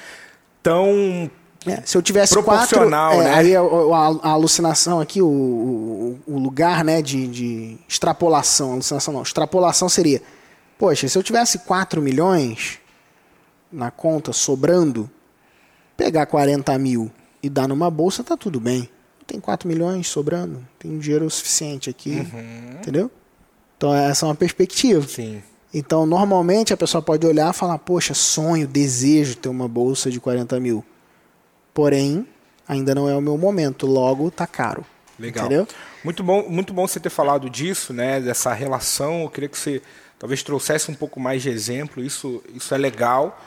tão. 0.62 1.28
É, 1.66 1.82
se 1.84 1.98
eu 1.98 2.04
tivesse 2.04 2.34
Proporcional, 2.34 3.16
quatro, 3.16 3.28
é, 3.28 3.32
né? 3.32 3.36
Aí 3.40 3.56
a, 3.56 3.62
a- 3.62 4.20
a 4.22 4.30
alucinação 4.30 5.00
aqui, 5.00 5.24
o, 5.24 5.26
o, 5.28 6.20
o 6.28 6.38
lugar 6.38 6.84
né, 6.84 7.02
de, 7.02 7.26
de 7.28 7.78
extrapolação, 7.90 8.74
alucinação 8.74 9.12
não, 9.12 9.24
extrapolação 9.24 9.90
seria, 9.90 10.22
poxa, 10.78 11.08
se 11.08 11.18
eu 11.18 11.24
tivesse 11.24 11.58
4 11.58 12.00
milhões 12.00 12.78
na 13.72 13.90
conta 13.90 14.32
sobrando, 14.32 15.10
pegar 15.98 16.26
40 16.28 16.78
mil 16.78 17.12
e 17.44 17.50
dar 17.50 17.68
numa 17.68 17.90
bolsa, 17.92 18.24
tá 18.24 18.38
tudo 18.38 18.60
bem. 18.60 18.90
Tem 19.26 19.42
4 19.42 19.68
milhões 19.68 20.08
sobrando, 20.08 20.66
tem 20.80 20.98
dinheiro 20.98 21.30
suficiente 21.30 21.90
aqui, 21.90 22.26
entendeu? 22.80 23.12
Então 23.76 23.94
essa 23.94 24.26
é 24.26 24.30
uma 24.30 24.36
perspectiva. 24.36 25.06
Sim. 25.06 25.44
Então, 25.74 26.06
normalmente 26.06 26.74
a 26.74 26.78
pessoa 26.78 27.02
pode 27.02 27.28
olhar 27.28 27.54
e 27.54 27.58
falar: 27.58 27.78
Poxa, 27.78 28.14
sonho, 28.14 28.68
desejo 28.68 29.36
ter 29.36 29.50
uma 29.50 29.68
bolsa 29.68 30.10
de 30.10 30.20
40 30.20 30.60
mil. 30.60 30.84
Porém, 31.74 32.26
ainda 32.68 32.96
não 32.96 33.10
é 33.10 33.16
o 33.16 33.22
meu 33.22 33.38
momento, 33.38 33.86
logo 33.86 34.32
tá 34.32 34.48
caro. 34.48 34.86
Legal. 35.20 35.46
Entendeu? 35.46 35.68
Muito 36.04 36.24
bom, 36.24 36.48
muito 36.48 36.74
bom 36.74 36.88
você 36.88 37.00
ter 37.00 37.10
falado 37.10 37.50
disso, 37.50 37.92
né? 37.92 38.20
Dessa 38.22 38.54
relação. 38.54 39.24
Eu 39.24 39.30
queria 39.30 39.50
que 39.50 39.58
você 39.58 39.82
talvez 40.18 40.42
trouxesse 40.42 40.90
um 40.90 40.94
pouco 40.94 41.20
mais 41.20 41.42
de 41.42 41.50
exemplo. 41.50 42.04
Isso, 42.04 42.42
isso 42.54 42.74
é 42.74 42.78
legal, 42.78 43.40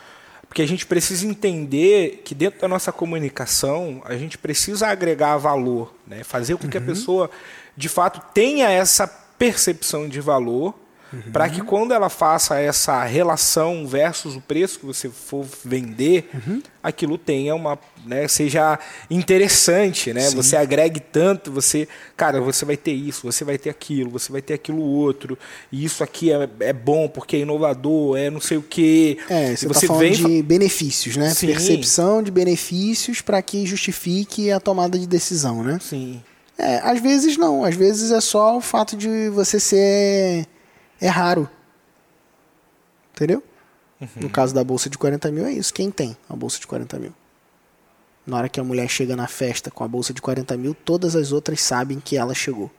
porque 0.51 0.63
a 0.63 0.67
gente 0.67 0.85
precisa 0.85 1.25
entender 1.25 2.23
que 2.25 2.35
dentro 2.35 2.61
da 2.61 2.67
nossa 2.67 2.91
comunicação 2.91 4.03
a 4.05 4.17
gente 4.17 4.37
precisa 4.37 4.89
agregar 4.89 5.37
valor, 5.37 5.95
né? 6.05 6.25
Fazer 6.25 6.57
com 6.57 6.69
que 6.69 6.77
a 6.77 6.81
pessoa 6.81 7.31
de 7.77 7.89
fato 7.89 8.21
tenha 8.35 8.69
essa 8.69 9.07
percepção 9.07 10.09
de 10.09 10.21
valor 10.21 10.75
Uhum. 11.13 11.33
Para 11.33 11.49
que 11.49 11.61
quando 11.61 11.93
ela 11.93 12.09
faça 12.09 12.59
essa 12.59 13.03
relação 13.05 13.87
versus 13.87 14.37
o 14.37 14.41
preço 14.41 14.79
que 14.79 14.87
você 14.87 15.09
for 15.09 15.45
vender, 15.65 16.31
uhum. 16.33 16.63
aquilo 16.83 17.19
tenha 17.19 17.55
uma, 17.55 17.79
né, 18.07 18.29
seja 18.29 18.79
interessante, 19.11 20.13
né? 20.13 20.23
Sim. 20.23 20.37
Você 20.37 20.57
agregue 20.57 21.01
tanto, 21.01 21.51
você, 21.51 21.89
cara, 22.17 22.41
você 22.41 22.65
vai 22.65 22.77
ter 22.77 22.93
isso, 22.93 23.23
você 23.25 23.45
vai 23.45 23.59
ter 23.59 23.71
aquilo, 23.71 24.11
você 24.11 24.31
vai 24.31 24.41
ter 24.41 24.55
aquilo 24.55 24.83
outro, 24.83 25.37
e 25.73 25.85
isso 25.85 26.05
aqui 26.05 26.33
é, 26.33 26.49
é 26.61 26.73
bom 26.73 27.09
porque 27.09 27.37
é 27.37 27.41
inovador, 27.41 28.17
é 28.17 28.31
não 28.31 28.41
sei 28.41 28.57
o 28.57 28.63
quê. 28.63 29.19
É, 29.29 29.57
você, 29.57 29.67
você 29.67 29.87
tá 29.87 29.95
falando 29.95 30.03
vem 30.03 30.13
de 30.13 30.43
benefícios, 30.43 31.17
né? 31.17 31.31
Sim. 31.31 31.49
Percepção 31.49 32.23
de 32.23 32.31
benefícios 32.31 33.21
para 33.21 33.43
que 33.43 33.67
justifique 33.67 34.51
a 34.51 34.61
tomada 34.61 34.97
de 34.97 35.09
decisão, 35.09 35.65
né? 35.65 35.79
Sim. 35.81 36.23
É, 36.57 36.79
às 36.85 37.01
vezes 37.01 37.37
não, 37.37 37.65
às 37.65 37.75
vezes 37.75 38.13
é 38.13 38.21
só 38.21 38.57
o 38.57 38.61
fato 38.61 38.95
de 38.95 39.31
você 39.31 39.59
ser 39.59 40.47
é 41.01 41.09
raro. 41.09 41.49
Entendeu? 43.15 43.43
Uhum. 44.01 44.09
No 44.17 44.31
caso 44.31 44.55
da 44.55 44.65
bolsa 44.65 44.89
de 44.89 44.97
40 44.97 45.31
mil 45.31 45.45
é 45.45 45.53
isso. 45.53 45.73
Quem 45.73 45.91
tem 45.91 46.17
a 46.29 46.35
bolsa 46.35 46.59
de 46.59 46.67
40 46.67 46.99
mil? 46.99 47.13
Na 48.27 48.37
hora 48.37 48.49
que 48.49 48.61
a 48.61 48.65
mulher 48.65 48.89
chega 48.89 49.17
na 49.17 49.27
festa 49.27 49.71
com 49.71 49.83
a 49.83 49.89
bolsa 49.89 50.13
de 50.13 50.23
40 50.23 50.57
mil, 50.57 50.75
todas 50.75 51.17
as 51.17 51.33
outras 51.33 51.61
sabem 51.61 52.01
que 52.01 52.17
ela 52.17 52.35
chegou. 52.35 52.71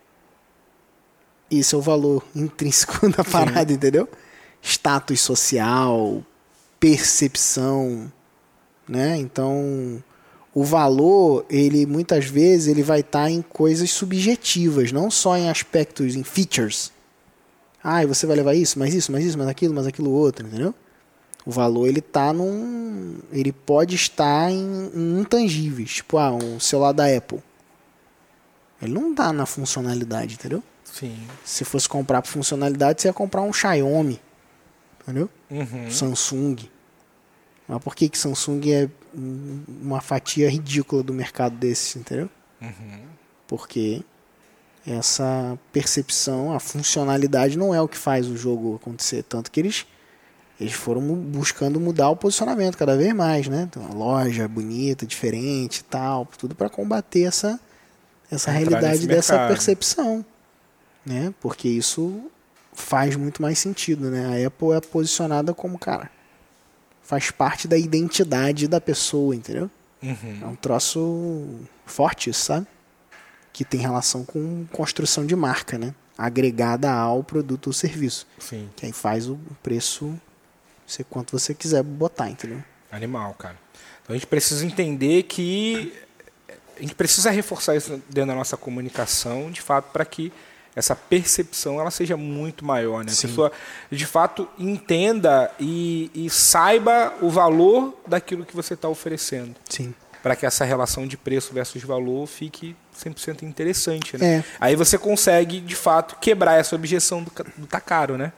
Isso 1.49 1.75
é 1.75 1.79
o 1.79 1.81
valor 1.81 2.25
intrínseco 2.35 3.09
da 3.11 3.23
parada, 3.23 3.69
Sim. 3.69 3.75
entendeu? 3.75 4.07
Status 4.61 5.19
social, 5.19 6.23
percepção, 6.79 8.11
né? 8.87 9.17
Então, 9.17 10.01
o 10.53 10.63
valor, 10.63 11.45
ele 11.49 11.85
muitas 11.85 12.25
vezes 12.25 12.67
ele 12.67 12.83
vai 12.83 13.01
estar 13.01 13.23
tá 13.23 13.31
em 13.31 13.41
coisas 13.41 13.89
subjetivas, 13.91 14.91
não 14.91 15.11
só 15.11 15.37
em 15.37 15.49
aspectos, 15.49 16.15
em 16.15 16.23
features. 16.23 16.91
Ah, 17.83 18.03
e 18.03 18.05
você 18.05 18.25
vai 18.27 18.35
levar 18.35 18.53
isso, 18.53 18.77
mais 18.77 18.93
isso, 18.93 19.11
mais 19.11 19.25
isso, 19.25 19.37
mais 19.37 19.49
aquilo, 19.49 19.73
mais 19.73 19.87
aquilo 19.87 20.11
outro, 20.11 20.45
entendeu? 20.45 20.73
O 21.45 21.51
valor 21.51 21.87
ele 21.87 22.01
tá 22.01 22.31
num, 22.31 23.17
ele 23.31 23.51
pode 23.51 23.95
estar 23.95 24.51
em, 24.51 24.91
em 24.93 25.19
intangíveis, 25.19 25.95
tipo 25.95 26.17
ah, 26.17 26.31
um 26.31 26.59
celular 26.59 26.91
da 26.91 27.05
Apple. 27.05 27.41
Ele 28.81 28.93
não 28.93 29.13
tá 29.13 29.33
na 29.33 29.45
funcionalidade, 29.45 30.35
entendeu? 30.35 30.63
Sim. 30.83 31.17
Se 31.43 31.63
fosse 31.63 31.87
comprar 31.87 32.21
por 32.21 32.29
funcionalidade, 32.29 33.01
você 33.01 33.07
ia 33.07 33.13
comprar 33.13 33.41
um 33.41 33.53
Xiaomi, 33.53 34.19
entendeu? 35.01 35.29
Uhum. 35.49 35.89
Samsung. 35.89 36.57
Mas 37.67 37.83
por 37.83 37.95
que 37.95 38.09
que 38.09 38.17
Samsung 38.17 38.71
é 38.71 38.89
uma 39.81 40.01
fatia 40.01 40.49
ridícula 40.49 41.01
do 41.01 41.13
mercado 41.13 41.55
desse, 41.55 41.97
entendeu? 41.97 42.29
Uhum. 42.61 43.01
Porque 43.47 44.03
essa 44.85 45.57
percepção, 45.71 46.53
a 46.53 46.59
funcionalidade 46.59 47.57
não 47.57 47.73
é 47.73 47.81
o 47.81 47.87
que 47.87 47.97
faz 47.97 48.27
o 48.27 48.35
jogo 48.35 48.75
acontecer. 48.75 49.23
Tanto 49.23 49.51
que 49.51 49.59
eles, 49.59 49.85
eles 50.59 50.73
foram 50.73 51.01
buscando 51.01 51.79
mudar 51.79 52.09
o 52.09 52.15
posicionamento 52.15 52.77
cada 52.77 52.97
vez 52.97 53.13
mais, 53.13 53.47
né? 53.47 53.67
Então, 53.69 53.83
uma 53.83 53.93
loja 53.93 54.47
bonita, 54.47 55.05
diferente 55.05 55.83
tal, 55.83 56.27
tudo 56.37 56.55
para 56.55 56.69
combater 56.69 57.23
essa, 57.23 57.59
essa 58.31 58.49
realidade 58.49 59.05
dessa 59.05 59.47
percepção. 59.47 60.25
Né? 61.05 61.33
Porque 61.39 61.67
isso 61.67 62.21
faz 62.73 63.15
muito 63.15 63.41
mais 63.41 63.59
sentido, 63.59 64.09
né? 64.09 64.43
A 64.43 64.47
Apple 64.47 64.71
é 64.71 64.81
posicionada 64.81 65.53
como, 65.53 65.77
cara, 65.77 66.09
faz 67.03 67.29
parte 67.29 67.67
da 67.67 67.77
identidade 67.77 68.67
da 68.67 68.79
pessoa, 68.79 69.35
entendeu? 69.35 69.69
Uhum. 70.01 70.39
É 70.41 70.45
um 70.45 70.55
troço 70.55 71.59
forte, 71.85 72.33
sabe? 72.33 72.65
Que 73.53 73.65
tem 73.65 73.79
relação 73.79 74.23
com 74.23 74.65
construção 74.71 75.25
de 75.25 75.35
marca, 75.35 75.77
né? 75.77 75.93
Agregada 76.17 76.91
ao 76.91 77.23
produto 77.23 77.67
ou 77.67 77.73
serviço. 77.73 78.27
Sim. 78.39 78.69
Que 78.75 78.85
aí 78.85 78.91
faz 78.91 79.27
o 79.27 79.39
preço 79.61 80.19
ser 80.85 81.03
quanto 81.05 81.37
você 81.37 81.53
quiser 81.53 81.83
botar, 81.83 82.29
entendeu? 82.29 82.61
Animal, 82.91 83.33
cara. 83.35 83.57
Então 84.03 84.13
a 84.13 84.17
gente 84.17 84.27
precisa 84.27 84.65
entender 84.65 85.23
que 85.23 85.93
a 86.77 86.81
gente 86.81 86.95
precisa 86.95 87.29
reforçar 87.29 87.75
isso 87.75 88.01
dentro 88.09 88.29
da 88.29 88.35
nossa 88.35 88.57
comunicação, 88.57 89.51
de 89.51 89.61
fato, 89.61 89.91
para 89.91 90.03
que 90.03 90.33
essa 90.75 90.95
percepção 90.95 91.79
ela 91.79 91.91
seja 91.91 92.15
muito 92.15 92.63
maior, 92.65 93.03
né? 93.03 93.11
A 93.11 93.21
pessoa 93.21 93.51
de 93.91 94.05
fato 94.05 94.47
entenda 94.57 95.51
e, 95.59 96.09
e, 96.13 96.29
saiba 96.29 97.13
o 97.21 97.29
valor 97.29 97.93
daquilo 98.07 98.45
que 98.45 98.55
você 98.55 98.73
está 98.73 98.87
oferecendo. 98.87 99.55
Sim. 99.69 99.93
Para 100.21 100.35
que 100.35 100.45
essa 100.45 100.63
relação 100.63 101.07
de 101.07 101.17
preço 101.17 101.53
versus 101.53 101.81
valor 101.83 102.27
fique 102.27 102.75
100% 102.97 103.43
interessante, 103.43 104.17
né? 104.17 104.37
É. 104.37 104.43
Aí 104.59 104.75
você 104.75 104.97
consegue, 104.97 105.59
de 105.59 105.75
fato, 105.75 106.15
quebrar 106.19 106.59
essa 106.59 106.75
objeção 106.75 107.23
do, 107.23 107.31
do 107.57 107.65
tá 107.65 107.79
caro, 107.79 108.17
né? 108.17 108.31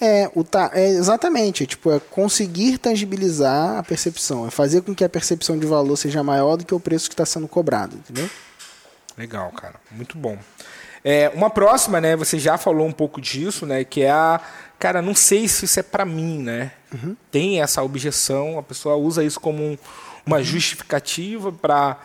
É, 0.00 0.30
o 0.34 0.42
tá, 0.42 0.70
é 0.72 0.88
exatamente, 0.88 1.66
tipo, 1.66 1.92
é 1.92 2.00
conseguir 2.00 2.78
tangibilizar 2.78 3.78
a 3.78 3.82
percepção, 3.82 4.46
é 4.46 4.50
fazer 4.50 4.80
com 4.80 4.94
que 4.94 5.04
a 5.04 5.08
percepção 5.10 5.58
de 5.58 5.66
valor 5.66 5.94
seja 5.96 6.22
maior 6.22 6.56
do 6.56 6.64
que 6.64 6.74
o 6.74 6.80
preço 6.80 7.08
que 7.08 7.12
está 7.12 7.26
sendo 7.26 7.46
cobrado, 7.46 7.96
entendeu? 7.96 8.28
Legal, 9.18 9.50
cara, 9.52 9.74
muito 9.90 10.16
bom. 10.16 10.38
É, 11.04 11.30
uma 11.34 11.50
próxima, 11.50 12.00
né? 12.00 12.16
Você 12.16 12.38
já 12.38 12.56
falou 12.56 12.86
um 12.86 12.92
pouco 12.92 13.20
disso, 13.20 13.66
né? 13.66 13.84
Que 13.84 14.02
é 14.02 14.10
a, 14.10 14.40
cara, 14.78 15.02
não 15.02 15.14
sei 15.14 15.46
se 15.48 15.66
isso 15.66 15.80
é 15.80 15.82
para 15.82 16.06
mim, 16.06 16.38
né? 16.42 16.72
Uhum. 16.92 17.14
Tem 17.30 17.60
essa 17.60 17.82
objeção, 17.82 18.58
a 18.58 18.62
pessoa 18.62 18.96
usa 18.96 19.22
isso 19.22 19.38
como 19.38 19.62
um, 19.62 19.78
uma 20.26 20.42
justificativa 20.42 21.52
para 21.52 21.98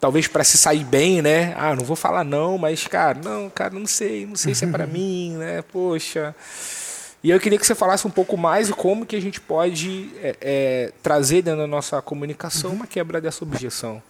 talvez 0.00 0.26
para 0.26 0.42
se 0.42 0.58
sair 0.58 0.84
bem, 0.84 1.22
né? 1.22 1.54
Ah, 1.56 1.76
não 1.76 1.84
vou 1.84 1.94
falar 1.94 2.24
não, 2.24 2.58
mas 2.58 2.86
cara, 2.88 3.20
não, 3.22 3.48
cara, 3.48 3.72
não 3.72 3.86
sei, 3.86 4.26
não 4.26 4.34
sei 4.34 4.52
se 4.52 4.64
é 4.64 4.68
para 4.68 4.84
mim, 4.88 5.36
né? 5.38 5.62
Poxa. 5.62 6.34
E 7.22 7.30
eu 7.30 7.38
queria 7.38 7.56
que 7.56 7.64
você 7.64 7.74
falasse 7.74 8.04
um 8.04 8.10
pouco 8.10 8.36
mais 8.36 8.68
como 8.70 9.06
que 9.06 9.14
a 9.14 9.20
gente 9.20 9.40
pode 9.40 10.10
é, 10.20 10.36
é, 10.40 10.92
trazer 11.02 11.42
dentro 11.42 11.60
da 11.60 11.68
nossa 11.68 12.02
comunicação 12.02 12.70
uhum. 12.70 12.76
uma 12.76 12.86
quebra 12.86 13.20
dessa 13.20 13.44
objeção. 13.44 14.02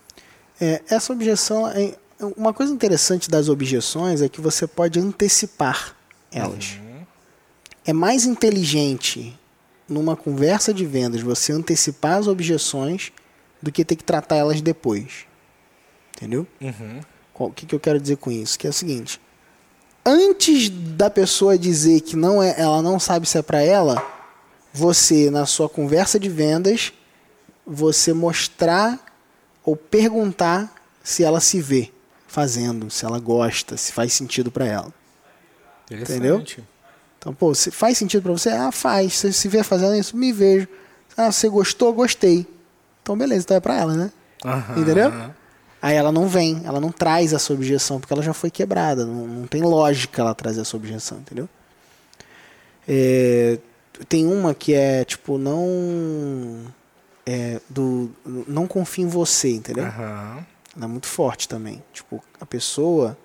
É, 0.59 0.81
essa 0.89 1.13
objeção, 1.13 1.69
é, 1.69 1.95
uma 2.37 2.55
coisa 2.55 2.73
interessante 2.73 3.29
das 3.29 3.51
objeções 3.51 4.23
é 4.23 4.31
que 4.31 4.41
você 4.41 4.67
pode 4.67 4.99
antecipar 4.99 5.95
elas. 6.33 6.79
Uhum. 6.81 7.03
É 7.85 7.93
mais 7.93 8.25
inteligente 8.25 9.39
numa 9.87 10.17
conversa 10.17 10.73
de 10.73 10.87
vendas 10.87 11.21
você 11.21 11.53
antecipar 11.53 12.17
as 12.17 12.27
objeções 12.27 13.13
do 13.63 13.71
que 13.71 13.85
ter 13.85 13.97
que 13.97 14.05
tratar 14.05 14.37
elas 14.37 14.61
depois. 14.61 15.27
Entendeu? 16.17 16.47
Uhum. 16.61 17.01
O 17.35 17.51
que, 17.51 17.67
que 17.67 17.75
eu 17.75 17.81
quero 17.81 18.01
dizer 18.01 18.17
com 18.17 18.31
isso? 18.31 18.59
Que 18.59 18.67
é 18.67 18.71
o 18.71 18.73
seguinte: 18.73 19.21
antes 20.05 20.69
da 20.69 21.09
pessoa 21.09 21.57
dizer 21.57 22.01
que 22.01 22.17
não 22.17 22.43
é, 22.43 22.55
ela 22.59 22.83
não 22.83 22.99
sabe 22.99 23.27
se 23.27 23.39
é 23.39 23.43
para 23.43 23.63
ela, 23.63 24.05
você 24.73 25.31
na 25.31 25.47
sua 25.47 25.69
conversa 25.69 26.19
de 26.19 26.29
vendas, 26.29 26.93
você 27.67 28.13
mostrar 28.13 28.99
ou 29.65 29.77
perguntar 29.77 30.73
se 31.03 31.25
ela 31.25 31.41
se 31.41 31.61
vê 31.61 31.91
fazendo, 32.27 32.91
se 32.91 33.05
ela 33.05 33.19
gosta, 33.19 33.77
se 33.77 33.93
faz 33.93 34.13
sentido 34.13 34.51
para 34.51 34.67
ela. 34.67 34.93
Entendeu? 35.91 36.45
Então, 37.19 37.35
pô, 37.35 37.55
se 37.55 37.71
faz 37.71 37.99
sentido 37.99 38.23
para 38.23 38.33
você? 38.33 38.49
Ah, 38.49 38.73
faz. 38.73 39.15
Você 39.15 39.33
se 39.33 39.47
vê 39.49 39.63
fazendo 39.63 39.95
isso? 39.95 40.17
Me 40.17 40.33
vejo. 40.33 40.67
Ah, 41.17 41.31
você 41.31 41.49
gostou? 41.49 41.93
Gostei. 41.93 42.47
Então, 43.03 43.17
beleza, 43.17 43.45
então 43.45 43.57
é 43.57 43.61
para 43.61 43.77
ela, 43.77 43.95
né? 43.95 44.13
Uhum. 44.45 44.83
Entendeu? 44.83 45.13
Aí 45.81 45.97
ela 45.97 46.13
não 46.13 46.29
vem, 46.29 46.63
ela 46.65 46.81
não 46.81 46.93
traz 46.93 47.33
essa 47.33 47.53
objeção, 47.53 47.99
porque 47.99 48.13
ela 48.13 48.23
já 48.23 48.33
foi 48.33 48.51
quebrada. 48.51 49.05
Não, 49.05 49.27
não 49.27 49.47
tem 49.49 49.63
lógica 49.63 50.23
ela 50.23 50.35
trazer 50.35 50.61
essa 50.61 50.77
objeção, 50.77 51.19
entendeu? 51.19 51.49
É, 52.87 53.59
tem 54.09 54.27
uma 54.27 54.55
que 54.55 54.75
é, 54.75 55.05
tipo, 55.05 55.39
não. 55.39 56.65
É, 57.27 57.61
do, 57.69 58.11
não 58.47 58.67
confia 58.67 59.05
em 59.05 59.09
você, 59.09 59.51
entendeu? 59.51 59.85
Uhum. 59.85 60.45
Ela 60.77 60.85
é 60.85 60.87
muito 60.87 61.07
forte 61.07 61.49
também. 61.49 61.83
Tipo, 61.93 62.23
a 62.41 62.47
pessoa 62.47 63.17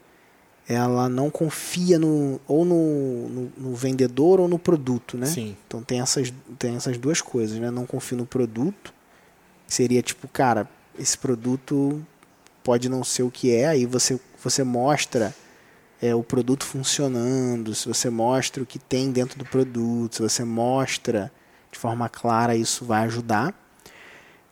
ela 0.68 1.08
não 1.08 1.30
confia 1.30 1.98
no 1.98 2.42
ou 2.46 2.66
no, 2.66 3.30
no, 3.30 3.52
no, 3.58 3.76
vendedor 3.76 4.40
ou 4.40 4.48
no 4.48 4.60
produto, 4.60 5.18
né? 5.18 5.26
Sim. 5.26 5.56
Então 5.66 5.82
tem 5.82 6.02
essas, 6.02 6.34
tem 6.60 6.76
essas 6.76 6.98
duas 6.98 7.22
coisas, 7.22 7.58
né? 7.58 7.72
Não 7.72 7.86
confia 7.86 8.18
no 8.18 8.26
produto. 8.26 8.94
Seria 9.68 10.02
tipo, 10.02 10.28
cara, 10.28 10.68
esse 10.98 11.18
produto 11.18 12.02
pode 12.64 12.90
não 12.90 13.04
ser 13.04 13.24
o 13.24 13.32
que 13.32 13.54
é, 13.54 13.68
aí 13.68 13.86
você, 13.86 14.20
você 14.44 14.64
mostra 14.64 15.36
é, 16.02 16.14
o 16.16 16.24
produto 16.24 16.66
funcionando, 16.66 17.74
se 17.76 17.88
você 17.88 18.10
mostra 18.10 18.64
o 18.64 18.66
que 18.66 18.80
tem 18.80 19.12
dentro 19.12 19.38
do 19.38 19.46
produto, 19.46 20.16
se 20.16 20.22
você 20.22 20.44
mostra 20.44 21.32
de 21.72 21.78
forma 21.78 22.08
clara, 22.10 22.56
isso 22.56 22.86
vai 22.86 23.04
ajudar. 23.06 23.54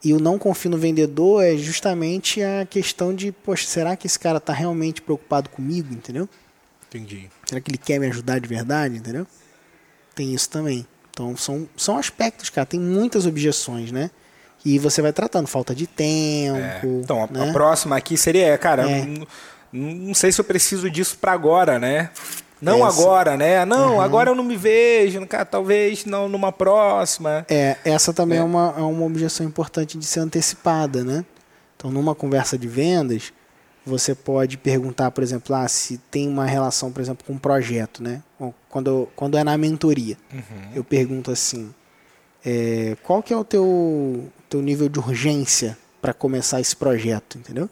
E 0.03 0.13
o 0.13 0.19
não 0.19 0.37
confio 0.37 0.69
no 0.69 0.77
vendedor 0.77 1.43
é 1.43 1.57
justamente 1.57 2.41
a 2.41 2.65
questão 2.65 3.13
de, 3.13 3.31
poxa, 3.31 3.65
será 3.65 3.95
que 3.95 4.05
esse 4.05 4.19
cara 4.19 4.37
está 4.37 4.53
realmente 4.53 5.01
preocupado 5.01 5.49
comigo, 5.49 5.93
entendeu? 5.93 6.29
Entendi. 6.87 7.29
Será 7.45 7.59
que 7.59 7.71
ele 7.71 7.77
quer 7.77 7.99
me 7.99 8.07
ajudar 8.07 8.39
de 8.39 8.47
verdade, 8.47 8.97
entendeu? 8.97 9.25
Tem 10.13 10.33
isso 10.33 10.49
também. 10.49 10.85
Então 11.09 11.35
são, 11.35 11.67
são 11.75 11.97
aspectos, 11.97 12.49
cara. 12.49 12.65
Tem 12.65 12.79
muitas 12.79 13.25
objeções, 13.25 13.91
né? 13.91 14.11
E 14.65 14.79
você 14.79 15.01
vai 15.01 15.13
tratando 15.13 15.47
falta 15.47 15.75
de 15.75 15.85
tempo. 15.85 16.57
É. 16.57 16.81
Então, 16.83 17.23
a, 17.23 17.27
né? 17.27 17.49
a 17.49 17.53
próxima 17.53 17.95
aqui 17.95 18.17
seria, 18.17 18.57
cara, 18.57 18.89
É. 18.89 19.05
não, 19.05 19.27
não 19.71 20.13
sei 20.15 20.31
se 20.31 20.41
eu 20.41 20.45
preciso 20.45 20.89
disso 20.89 21.17
para 21.19 21.31
agora, 21.31 21.77
né? 21.77 22.09
Não 22.61 22.87
Essa. 22.87 23.01
agora, 23.01 23.37
né? 23.37 23.63
Não, 23.65 24.01
agora 24.01 24.31
eu 24.31 24.35
não 24.35 24.43
me 24.43 24.55
vejo, 24.57 25.23
cara, 25.27 25.45
talvez 25.45 26.05
não 26.05 26.27
numa 26.27 26.51
próxima. 26.51 27.45
É, 27.49 27.75
essa 27.85 28.11
também 28.13 28.37
é, 28.39 28.41
É. 28.41 28.43
uma, 28.43 28.73
é 28.77 28.81
uma 28.81 29.05
objeção 29.05 29.45
importante 29.45 29.97
de 29.97 30.05
ser 30.05 30.21
antecipada, 30.21 31.03
né? 31.03 31.23
Então, 31.77 31.91
numa 31.91 32.15
conversa 32.15 32.57
de 32.57 32.67
vendas, 32.67 33.31
você 33.85 34.15
pode 34.15 34.57
perguntar, 34.57 35.11
por 35.11 35.21
exemplo, 35.23 35.53
ah, 35.53 35.67
se 35.67 35.97
tem 36.09 36.27
uma 36.27 36.45
relação, 36.45 36.91
por 36.91 37.01
exemplo, 37.01 37.23
com 37.27 37.33
um 37.33 37.37
projeto, 37.37 38.01
né? 38.01 38.23
Quando, 38.69 39.07
quando 39.15 39.37
é 39.37 39.43
na 39.43 39.55
mentoria, 39.57 40.17
eu 40.73 40.83
pergunto 40.83 41.29
assim, 41.31 41.71
é, 42.43 42.95
qual 43.03 43.21
que 43.21 43.33
é 43.33 43.37
o 43.37 43.43
teu, 43.43 44.23
teu 44.49 44.61
nível 44.61 44.87
de 44.89 44.99
urgência 44.99 45.77
para 46.01 46.13
começar 46.13 46.61
esse 46.61 46.75
projeto, 46.75 47.37
entendeu? 47.37 47.69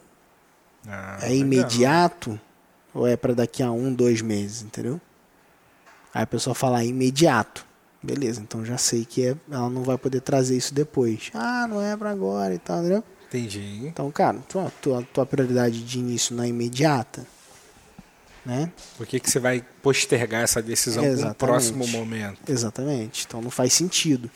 Ah, 0.88 1.18
É 1.22 1.30
legal. 1.30 1.38
imediato 1.38 2.40
ou 2.94 3.08
é 3.08 3.16
para 3.16 3.34
daqui 3.34 3.64
a 3.64 3.72
um, 3.72 3.94
dois 3.94 4.22
meses, 4.22 4.62
entendeu? 4.62 5.00
Aí 6.14 6.24
a 6.24 6.28
pessoa 6.28 6.54
fala 6.54 6.80
"Ah, 6.80 6.86
imediato. 6.86 7.66
Beleza, 8.02 8.42
então 8.42 8.66
já 8.66 8.78
sei 8.78 9.06
que 9.06 9.26
é, 9.28 9.36
ela 9.50 9.70
não 9.70 9.82
vai 9.84 9.98
poder 9.98 10.20
trazer 10.20 10.58
isso 10.58 10.74
depois. 10.74 11.32
Ah, 11.34 11.66
não 11.70 11.82
é 11.82 11.96
para 11.96 12.12
agora 12.12 12.54
e 12.54 12.60
tal, 12.60 12.80
entendeu? 12.80 13.04
Entendi. 13.30 13.88
Então, 13.88 14.12
cara, 14.12 14.38
tua, 14.48 14.72
tua, 14.82 15.02
tua 15.04 15.26
prioridade 15.26 15.82
de 15.84 16.00
início 16.00 16.36
não 16.36 16.44
é 16.44 16.48
imediata, 16.50 17.26
né? 18.46 18.70
Por 18.98 19.08
que, 19.08 19.20
que 19.22 19.30
você 19.30 19.40
vai 19.40 19.64
postergar 19.82 20.44
essa 20.44 20.62
decisão 20.62 21.04
para 21.16 21.30
um 21.30 21.34
próximo 21.34 21.88
momento? 21.88 22.40
Exatamente. 22.52 23.26
Então 23.26 23.42
não 23.42 23.50
faz 23.50 23.72
sentido. 23.74 24.30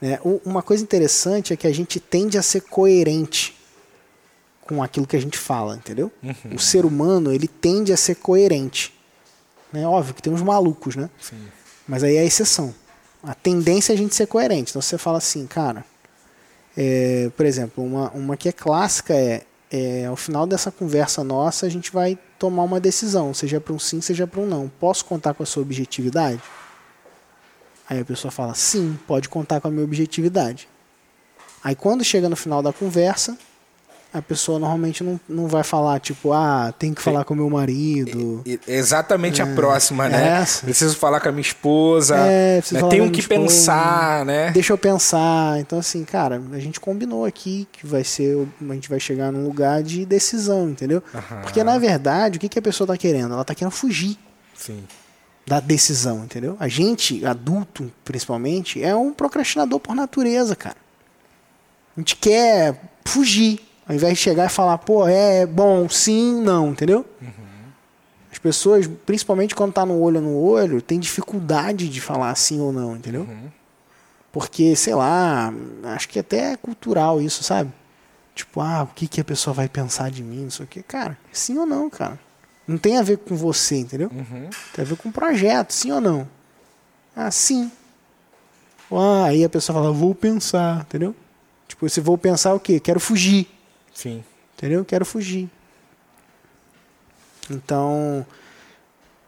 Né? 0.00 0.18
Uma 0.44 0.62
coisa 0.62 0.82
interessante 0.82 1.52
é 1.52 1.56
que 1.56 1.66
a 1.66 1.72
gente 1.72 1.98
tende 1.98 2.36
a 2.36 2.42
ser 2.42 2.62
coerente 2.62 3.56
com 4.62 4.82
aquilo 4.82 5.06
que 5.06 5.16
a 5.16 5.20
gente 5.20 5.38
fala, 5.38 5.76
entendeu? 5.76 6.10
O 6.52 6.58
ser 6.58 6.84
humano 6.84 7.32
ele 7.32 7.46
tende 7.46 7.92
a 7.92 7.96
ser 7.96 8.16
coerente. 8.16 8.92
Né? 9.72 9.86
Óbvio 9.86 10.14
que 10.14 10.22
tem 10.22 10.32
uns 10.32 10.42
malucos, 10.42 10.96
né? 10.96 11.08
Sim. 11.20 11.36
Mas 11.86 12.02
aí 12.02 12.16
é 12.16 12.20
a 12.20 12.24
exceção. 12.24 12.74
A 13.22 13.34
tendência 13.34 13.92
é 13.92 13.94
a 13.94 13.96
gente 13.96 14.14
ser 14.14 14.26
coerente. 14.26 14.70
Então 14.70 14.82
você 14.82 14.98
fala 14.98 15.18
assim, 15.18 15.46
cara, 15.46 15.84
é, 16.76 17.30
por 17.36 17.46
exemplo, 17.46 17.84
uma, 17.84 18.10
uma 18.10 18.36
que 18.36 18.48
é 18.48 18.52
clássica 18.52 19.14
é, 19.14 19.42
é 19.70 20.06
ao 20.06 20.16
final 20.16 20.46
dessa 20.46 20.70
conversa 20.70 21.24
nossa 21.24 21.66
a 21.66 21.68
gente 21.68 21.92
vai 21.92 22.18
tomar 22.38 22.64
uma 22.64 22.78
decisão, 22.78 23.32
seja 23.32 23.60
para 23.60 23.72
um 23.72 23.78
sim, 23.78 24.00
seja 24.00 24.26
para 24.26 24.40
um 24.40 24.46
não. 24.46 24.68
Posso 24.80 25.04
contar 25.04 25.32
com 25.32 25.42
a 25.42 25.46
sua 25.46 25.62
objetividade? 25.62 26.40
Aí 27.88 28.00
a 28.00 28.04
pessoa 28.04 28.30
fala, 28.30 28.54
sim, 28.54 28.98
pode 29.06 29.28
contar 29.28 29.60
com 29.60 29.68
a 29.68 29.70
minha 29.70 29.84
objetividade. 29.84 30.68
Aí 31.62 31.74
quando 31.74 32.02
chega 32.04 32.28
no 32.28 32.36
final 32.36 32.62
da 32.62 32.72
conversa, 32.72 33.36
a 34.14 34.22
pessoa 34.22 34.58
normalmente 34.58 35.04
não, 35.04 35.20
não 35.28 35.46
vai 35.46 35.62
falar, 35.62 36.00
tipo, 36.00 36.32
ah, 36.32 36.72
tem 36.78 36.94
que 36.94 37.02
falar 37.02 37.24
com 37.24 37.34
o 37.34 37.36
meu 37.36 37.50
marido. 37.50 38.40
E- 38.46 38.58
Exatamente 38.66 39.42
a 39.42 39.46
próxima, 39.46 40.08
né? 40.08 40.40
essa. 40.40 40.64
Preciso 40.64 40.96
falar 40.96 41.20
com 41.20 41.28
a 41.28 41.32
minha 41.32 41.42
esposa. 41.42 42.16
É, 42.16 42.58
preciso 42.58 42.74
né? 42.76 42.80
falar 42.80 42.90
Tenho 42.90 43.04
com 43.04 43.08
a 43.08 43.12
que 43.12 43.28
minha 43.28 43.46
esposa. 43.46 43.56
pensar, 43.66 44.24
né? 44.24 44.50
Deixa 44.52 44.72
eu 44.72 44.78
pensar. 44.78 45.58
Então, 45.60 45.78
assim, 45.78 46.02
cara, 46.04 46.40
a 46.52 46.58
gente 46.58 46.80
combinou 46.80 47.24
aqui 47.26 47.68
que 47.72 47.86
vai 47.86 48.04
ser. 48.04 48.46
A 48.68 48.72
gente 48.74 48.88
vai 48.88 48.98
chegar 49.00 49.30
num 49.30 49.44
lugar 49.44 49.82
de 49.82 50.06
decisão, 50.06 50.70
entendeu? 50.70 51.02
Aham. 51.14 51.42
Porque, 51.42 51.62
na 51.62 51.76
verdade, 51.78 52.38
o 52.38 52.40
que, 52.40 52.48
que 52.48 52.58
a 52.58 52.62
pessoa 52.62 52.86
tá 52.86 52.96
querendo? 52.96 53.34
Ela 53.34 53.44
tá 53.44 53.54
querendo 53.54 53.72
fugir 53.72 54.16
Sim. 54.54 54.82
Da 55.46 55.60
decisão, 55.60 56.24
entendeu? 56.24 56.56
A 56.58 56.66
gente, 56.66 57.24
adulto, 57.24 57.92
principalmente, 58.04 58.82
é 58.82 58.96
um 58.96 59.12
procrastinador 59.12 59.78
por 59.78 59.94
natureza, 59.94 60.56
cara. 60.56 60.76
A 61.96 62.00
gente 62.00 62.16
quer 62.16 62.80
fugir. 63.04 63.60
Ao 63.88 63.94
invés 63.94 64.14
de 64.14 64.24
chegar 64.24 64.46
e 64.46 64.48
falar, 64.48 64.78
pô, 64.78 65.06
é 65.06 65.46
bom, 65.46 65.88
sim, 65.88 66.40
não, 66.42 66.70
entendeu? 66.70 67.06
As 68.32 68.38
pessoas, 68.38 68.90
principalmente 69.06 69.54
quando 69.54 69.72
tá 69.72 69.86
no 69.86 70.00
olho 70.00 70.20
no 70.20 70.36
olho, 70.36 70.82
tem 70.82 70.98
dificuldade 70.98 71.88
de 71.88 72.00
falar 72.00 72.34
sim 72.34 72.60
ou 72.60 72.72
não, 72.72 72.96
entendeu? 72.96 73.24
Porque, 74.32 74.74
sei 74.74 74.94
lá, 74.94 75.54
acho 75.84 76.08
que 76.08 76.18
até 76.18 76.52
é 76.52 76.56
cultural 76.56 77.22
isso, 77.22 77.44
sabe? 77.44 77.72
Tipo, 78.34 78.60
ah, 78.60 78.82
o 78.82 78.88
que, 78.88 79.06
que 79.06 79.20
a 79.20 79.24
pessoa 79.24 79.54
vai 79.54 79.68
pensar 79.68 80.10
de 80.10 80.22
mim, 80.22 80.42
não 80.42 80.50
sei 80.50 80.64
o 80.66 80.68
quê. 80.68 80.82
Cara, 80.82 81.16
sim 81.32 81.56
ou 81.56 81.64
não, 81.64 81.88
cara. 81.88 82.18
Não 82.66 82.76
tem 82.78 82.98
a 82.98 83.02
ver 83.02 83.18
com 83.18 83.36
você, 83.36 83.76
entendeu? 83.76 84.10
Uhum. 84.12 84.50
Tem 84.74 84.84
a 84.84 84.88
ver 84.88 84.96
com 84.96 85.08
o 85.08 85.12
projeto, 85.12 85.72
sim 85.72 85.92
ou 85.92 86.00
não? 86.00 86.28
Ah, 87.14 87.30
sim. 87.30 87.70
Ah, 88.90 89.24
aí 89.26 89.44
a 89.44 89.48
pessoa 89.48 89.74
fala, 89.80 89.92
vou 89.92 90.14
pensar, 90.14 90.80
entendeu? 90.80 91.14
Tipo, 91.68 91.88
se 91.88 92.00
vou 92.00 92.16
pensar 92.16 92.54
o 92.54 92.60
quê? 92.60 92.78
Quero 92.78 93.00
fugir, 93.00 93.46
Sim. 93.92 94.22
entendeu? 94.56 94.84
Quero 94.84 95.04
fugir. 95.04 95.48
Então, 97.50 98.24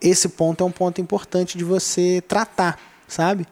esse 0.00 0.28
ponto 0.28 0.62
é 0.62 0.66
um 0.66 0.70
ponto 0.70 1.00
importante 1.00 1.58
de 1.58 1.64
você 1.64 2.22
tratar, 2.26 2.78
sabe? 3.06 3.46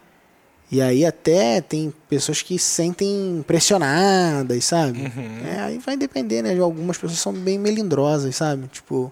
E 0.69 0.81
aí 0.81 1.05
até 1.05 1.61
tem 1.61 1.93
pessoas 2.09 2.41
que 2.41 2.59
se 2.59 2.65
sentem 2.65 3.43
pressionadas, 3.47 4.65
sabe? 4.65 5.11
É, 5.45 5.59
aí 5.61 5.77
vai 5.79 5.95
depender, 5.95 6.41
né? 6.41 6.57
Algumas 6.59 6.97
pessoas 6.97 7.19
são 7.19 7.31
bem 7.33 7.57
melindrosas, 7.57 8.35
sabe? 8.35 8.67
Tipo, 8.67 9.11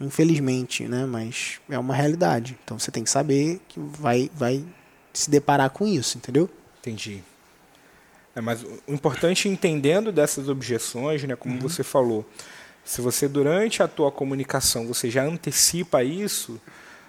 infelizmente, 0.00 0.84
né? 0.88 1.04
Mas 1.06 1.60
é 1.68 1.78
uma 1.78 1.94
realidade. 1.94 2.58
Então 2.64 2.78
você 2.78 2.90
tem 2.90 3.04
que 3.04 3.10
saber 3.10 3.60
que 3.68 3.78
vai, 3.78 4.30
vai 4.34 4.64
se 5.12 5.30
deparar 5.30 5.70
com 5.70 5.86
isso, 5.86 6.16
entendeu? 6.18 6.48
Entendi. 6.80 7.22
É, 8.34 8.40
mas 8.40 8.62
o 8.62 8.78
importante 8.88 9.48
entendendo 9.48 10.10
dessas 10.12 10.48
objeções, 10.48 11.22
né, 11.24 11.34
Uhum. 11.34 11.38
como 11.38 11.60
você 11.60 11.82
falou, 11.82 12.24
se 12.84 13.00
você 13.00 13.28
durante 13.28 13.82
a 13.82 13.88
tua 13.88 14.10
comunicação 14.10 14.86
você 14.86 15.10
já 15.10 15.24
antecipa 15.24 16.02
isso, 16.04 16.60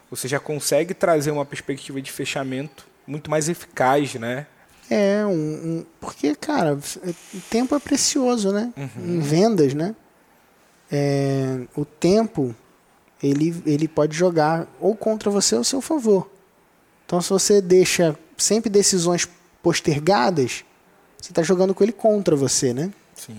você 0.09 0.27
já 0.27 0.39
consegue 0.39 0.93
trazer 0.93 1.31
uma 1.31 1.45
perspectiva 1.45 2.01
de 2.01 2.11
fechamento 2.11 2.85
muito 3.07 3.29
mais 3.31 3.47
eficaz, 3.49 4.15
né? 4.15 4.45
É, 4.89 5.25
um, 5.25 5.31
um- 5.31 5.85
porque, 6.01 6.35
cara, 6.35 6.73
o 6.75 7.39
tempo 7.49 7.73
é 7.75 7.79
precioso, 7.79 8.51
né? 8.51 8.73
Em 8.97 9.19
vendas, 9.19 9.73
né? 9.73 9.95
É, 10.91 11.61
o 11.77 11.85
tempo, 11.85 12.53
ele, 13.21 13.61
ele 13.65 13.87
pode 13.87 14.15
jogar 14.15 14.67
ou 14.79 14.95
contra 14.95 15.29
você 15.29 15.55
ou 15.55 15.59
ao 15.59 15.63
seu 15.63 15.81
favor. 15.81 16.29
Então, 17.05 17.21
se 17.21 17.29
você 17.29 17.61
deixa 17.61 18.17
sempre 18.37 18.69
decisões 18.69 19.27
postergadas, 19.61 20.63
você 21.17 21.31
está 21.31 21.43
jogando 21.43 21.73
com 21.73 21.83
ele 21.83 21.91
contra 21.91 22.35
você, 22.35 22.73
né? 22.73 22.91
Sim. 23.15 23.37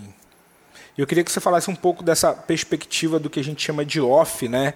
Eu 0.97 1.07
queria 1.07 1.25
que 1.25 1.33
você 1.33 1.41
falasse 1.41 1.71
um 1.71 1.75
pouco 1.75 2.03
dessa 2.03 2.33
perspectiva 2.33 3.19
do 3.19 3.31
que 3.31 3.41
a 3.41 3.45
gente 3.45 3.63
chama 3.63 3.85
de 3.85 4.01
off, 4.01 4.47
né? 4.47 4.75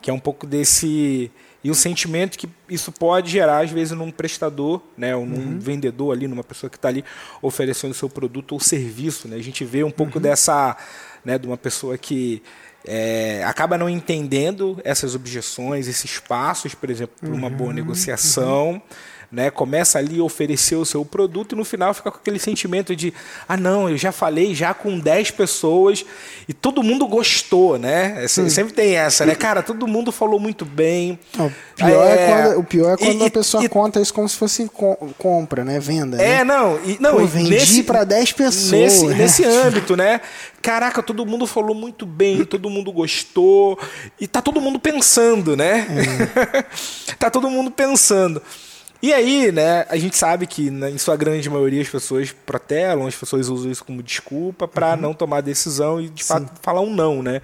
Que 0.00 0.10
é 0.10 0.12
um 0.12 0.20
pouco 0.20 0.46
desse 0.46 1.30
e 1.66 1.70
o 1.70 1.74
sentimento 1.74 2.38
que 2.38 2.48
isso 2.68 2.92
pode 2.92 3.28
gerar 3.28 3.64
às 3.64 3.72
vezes 3.72 3.90
num 3.90 4.12
prestador, 4.12 4.80
né, 4.96 5.16
ou 5.16 5.26
num 5.26 5.58
vendedor 5.58 6.12
ali, 6.12 6.28
numa 6.28 6.44
pessoa 6.44 6.70
que 6.70 6.76
está 6.76 6.86
ali 6.86 7.04
oferecendo 7.42 7.92
seu 7.92 8.08
produto 8.08 8.52
ou 8.52 8.60
serviço, 8.60 9.26
né? 9.26 9.34
A 9.34 9.42
gente 9.42 9.64
vê 9.64 9.82
um 9.82 9.90
pouco 9.90 10.20
dessa, 10.20 10.76
né, 11.24 11.36
de 11.36 11.44
uma 11.44 11.56
pessoa 11.56 11.98
que 11.98 12.40
é, 12.86 13.42
acaba 13.44 13.76
não 13.76 13.88
entendendo 13.88 14.80
essas 14.84 15.14
objeções, 15.14 15.88
esses 15.88 16.18
passos, 16.18 16.74
por 16.74 16.88
exemplo, 16.88 17.16
para 17.20 17.30
uma 17.30 17.50
boa 17.50 17.72
negociação 17.72 18.80
né, 19.30 19.50
começa 19.50 19.98
ali 19.98 20.20
a 20.20 20.22
oferecer 20.22 20.76
o 20.76 20.84
seu 20.84 21.04
produto 21.04 21.52
e 21.52 21.56
no 21.58 21.64
final 21.64 21.92
fica 21.92 22.10
com 22.10 22.18
aquele 22.18 22.38
sentimento 22.38 22.94
de 22.94 23.12
ah 23.48 23.56
não, 23.56 23.88
eu 23.90 23.96
já 23.96 24.12
falei 24.12 24.54
já 24.54 24.72
com 24.72 24.98
10 24.98 25.32
pessoas 25.32 26.04
e 26.48 26.52
todo 26.52 26.82
mundo 26.82 27.06
gostou, 27.06 27.78
né? 27.78 28.24
É, 28.24 28.28
se- 28.28 28.48
Sempre 28.50 28.72
tem 28.74 28.96
essa, 28.96 29.26
né? 29.26 29.34
Cara, 29.34 29.62
todo 29.62 29.86
mundo 29.86 30.10
falou 30.12 30.38
muito 30.38 30.64
bem. 30.64 31.18
O 31.38 31.50
pior 31.74 32.06
é, 32.06 32.12
É, 32.12 32.26
quando, 32.28 32.58
o 32.60 32.64
pior 32.64 32.92
é 32.92 32.96
quando 32.96 33.22
e- 33.22 33.26
a 33.26 33.30
pessoa 33.30 33.64
e- 33.64 33.68
conta 33.68 34.00
isso 34.00 34.14
como 34.14 34.28
se 34.28 34.36
fosse 34.36 34.68
com- 34.68 34.96
compra, 35.18 35.64
né? 35.64 35.78
Venda. 35.80 36.20
É, 36.22 36.38
né? 36.38 36.44
não, 36.44 36.78
e, 36.84 36.96
não, 37.00 37.14
Pô, 37.16 37.20
e 37.22 37.26
vendi 37.26 37.82
pra 37.82 38.04
10 38.04 38.32
pessoas. 38.32 38.70
Nesse, 38.70 39.06
né? 39.06 39.14
nesse 39.14 39.44
âmbito, 39.46 39.96
né? 39.96 40.20
Caraca, 40.62 41.02
todo 41.02 41.24
mundo 41.26 41.46
falou 41.46 41.74
muito 41.74 42.04
bem, 42.06 42.44
todo 42.44 42.68
mundo 42.70 42.90
gostou. 42.92 43.78
E 44.20 44.26
tá 44.26 44.40
todo 44.42 44.60
mundo 44.60 44.78
pensando, 44.80 45.56
né? 45.56 45.86
tá 47.18 47.30
todo 47.30 47.48
mundo 47.50 47.70
pensando. 47.70 48.42
E 49.02 49.12
aí, 49.12 49.52
né, 49.52 49.84
a 49.88 49.96
gente 49.96 50.16
sabe 50.16 50.46
que, 50.46 50.70
né, 50.70 50.90
em 50.90 50.98
sua 50.98 51.16
grande 51.16 51.48
maioria, 51.50 51.82
as 51.82 51.88
pessoas 51.88 52.32
protelam, 52.32 53.06
as 53.06 53.14
pessoas 53.14 53.48
usam 53.48 53.70
isso 53.70 53.84
como 53.84 54.02
desculpa 54.02 54.66
para 54.66 54.96
não 54.96 55.12
tomar 55.12 55.42
decisão 55.42 56.00
e, 56.00 56.08
de 56.08 56.24
fato, 56.24 56.50
falar 56.62 56.80
um 56.80 56.94
não, 56.94 57.22
né? 57.22 57.42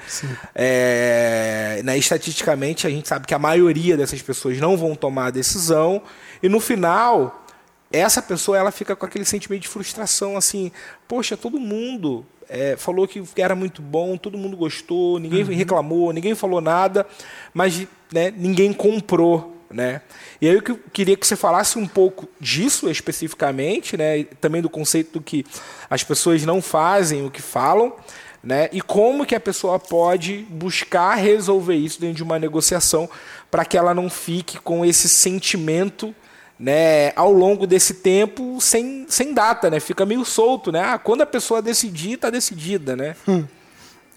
É, 0.54 1.80
né? 1.84 1.96
Estatisticamente, 1.98 2.86
a 2.86 2.90
gente 2.90 3.06
sabe 3.08 3.26
que 3.26 3.34
a 3.34 3.38
maioria 3.38 3.96
dessas 3.96 4.22
pessoas 4.22 4.58
não 4.58 4.76
vão 4.76 4.94
tomar 4.94 5.26
a 5.26 5.30
decisão 5.30 6.02
e, 6.42 6.48
no 6.48 6.58
final, 6.58 7.44
essa 7.92 8.22
pessoa 8.22 8.56
ela 8.56 8.70
fica 8.70 8.96
com 8.96 9.04
aquele 9.04 9.24
sentimento 9.24 9.62
de 9.62 9.68
frustração, 9.68 10.36
assim, 10.36 10.72
poxa, 11.06 11.36
todo 11.36 11.60
mundo 11.60 12.24
é, 12.48 12.76
falou 12.76 13.06
que 13.06 13.22
era 13.36 13.54
muito 13.54 13.82
bom, 13.82 14.16
todo 14.16 14.38
mundo 14.38 14.56
gostou, 14.56 15.18
ninguém 15.18 15.42
uhum. 15.42 15.54
reclamou, 15.54 16.12
ninguém 16.12 16.34
falou 16.34 16.60
nada, 16.60 17.06
mas 17.52 17.86
né, 18.12 18.32
ninguém 18.34 18.72
comprou. 18.72 19.56
Né? 19.72 20.02
E 20.40 20.48
aí 20.48 20.54
eu 20.54 20.62
queria 20.92 21.16
que 21.16 21.26
você 21.26 21.34
falasse 21.34 21.78
um 21.78 21.88
pouco 21.88 22.28
disso 22.38 22.90
especificamente, 22.90 23.96
né? 23.96 24.24
também 24.40 24.60
do 24.60 24.68
conceito 24.68 25.14
do 25.14 25.20
que 25.22 25.46
as 25.88 26.04
pessoas 26.04 26.44
não 26.44 26.60
fazem 26.60 27.24
o 27.24 27.30
que 27.30 27.40
falam, 27.40 27.94
né? 28.42 28.68
E 28.72 28.80
como 28.80 29.24
que 29.24 29.34
a 29.34 29.40
pessoa 29.40 29.78
pode 29.78 30.44
buscar 30.50 31.14
resolver 31.14 31.76
isso 31.76 32.00
dentro 32.00 32.16
de 32.16 32.22
uma 32.22 32.38
negociação 32.38 33.08
para 33.50 33.64
que 33.64 33.78
ela 33.78 33.94
não 33.94 34.10
fique 34.10 34.58
com 34.58 34.84
esse 34.84 35.08
sentimento 35.08 36.14
né, 36.58 37.12
ao 37.16 37.32
longo 37.32 37.66
desse 37.66 37.94
tempo 37.94 38.60
sem, 38.60 39.06
sem 39.08 39.32
data, 39.32 39.70
né? 39.70 39.80
Fica 39.80 40.04
meio 40.04 40.24
solto, 40.24 40.70
né? 40.70 40.80
Ah, 40.80 40.98
quando 40.98 41.22
a 41.22 41.26
pessoa 41.26 41.62
decidir, 41.62 42.18
tá 42.18 42.30
decidida, 42.30 42.94
né? 42.96 43.16
Hum, 43.26 43.44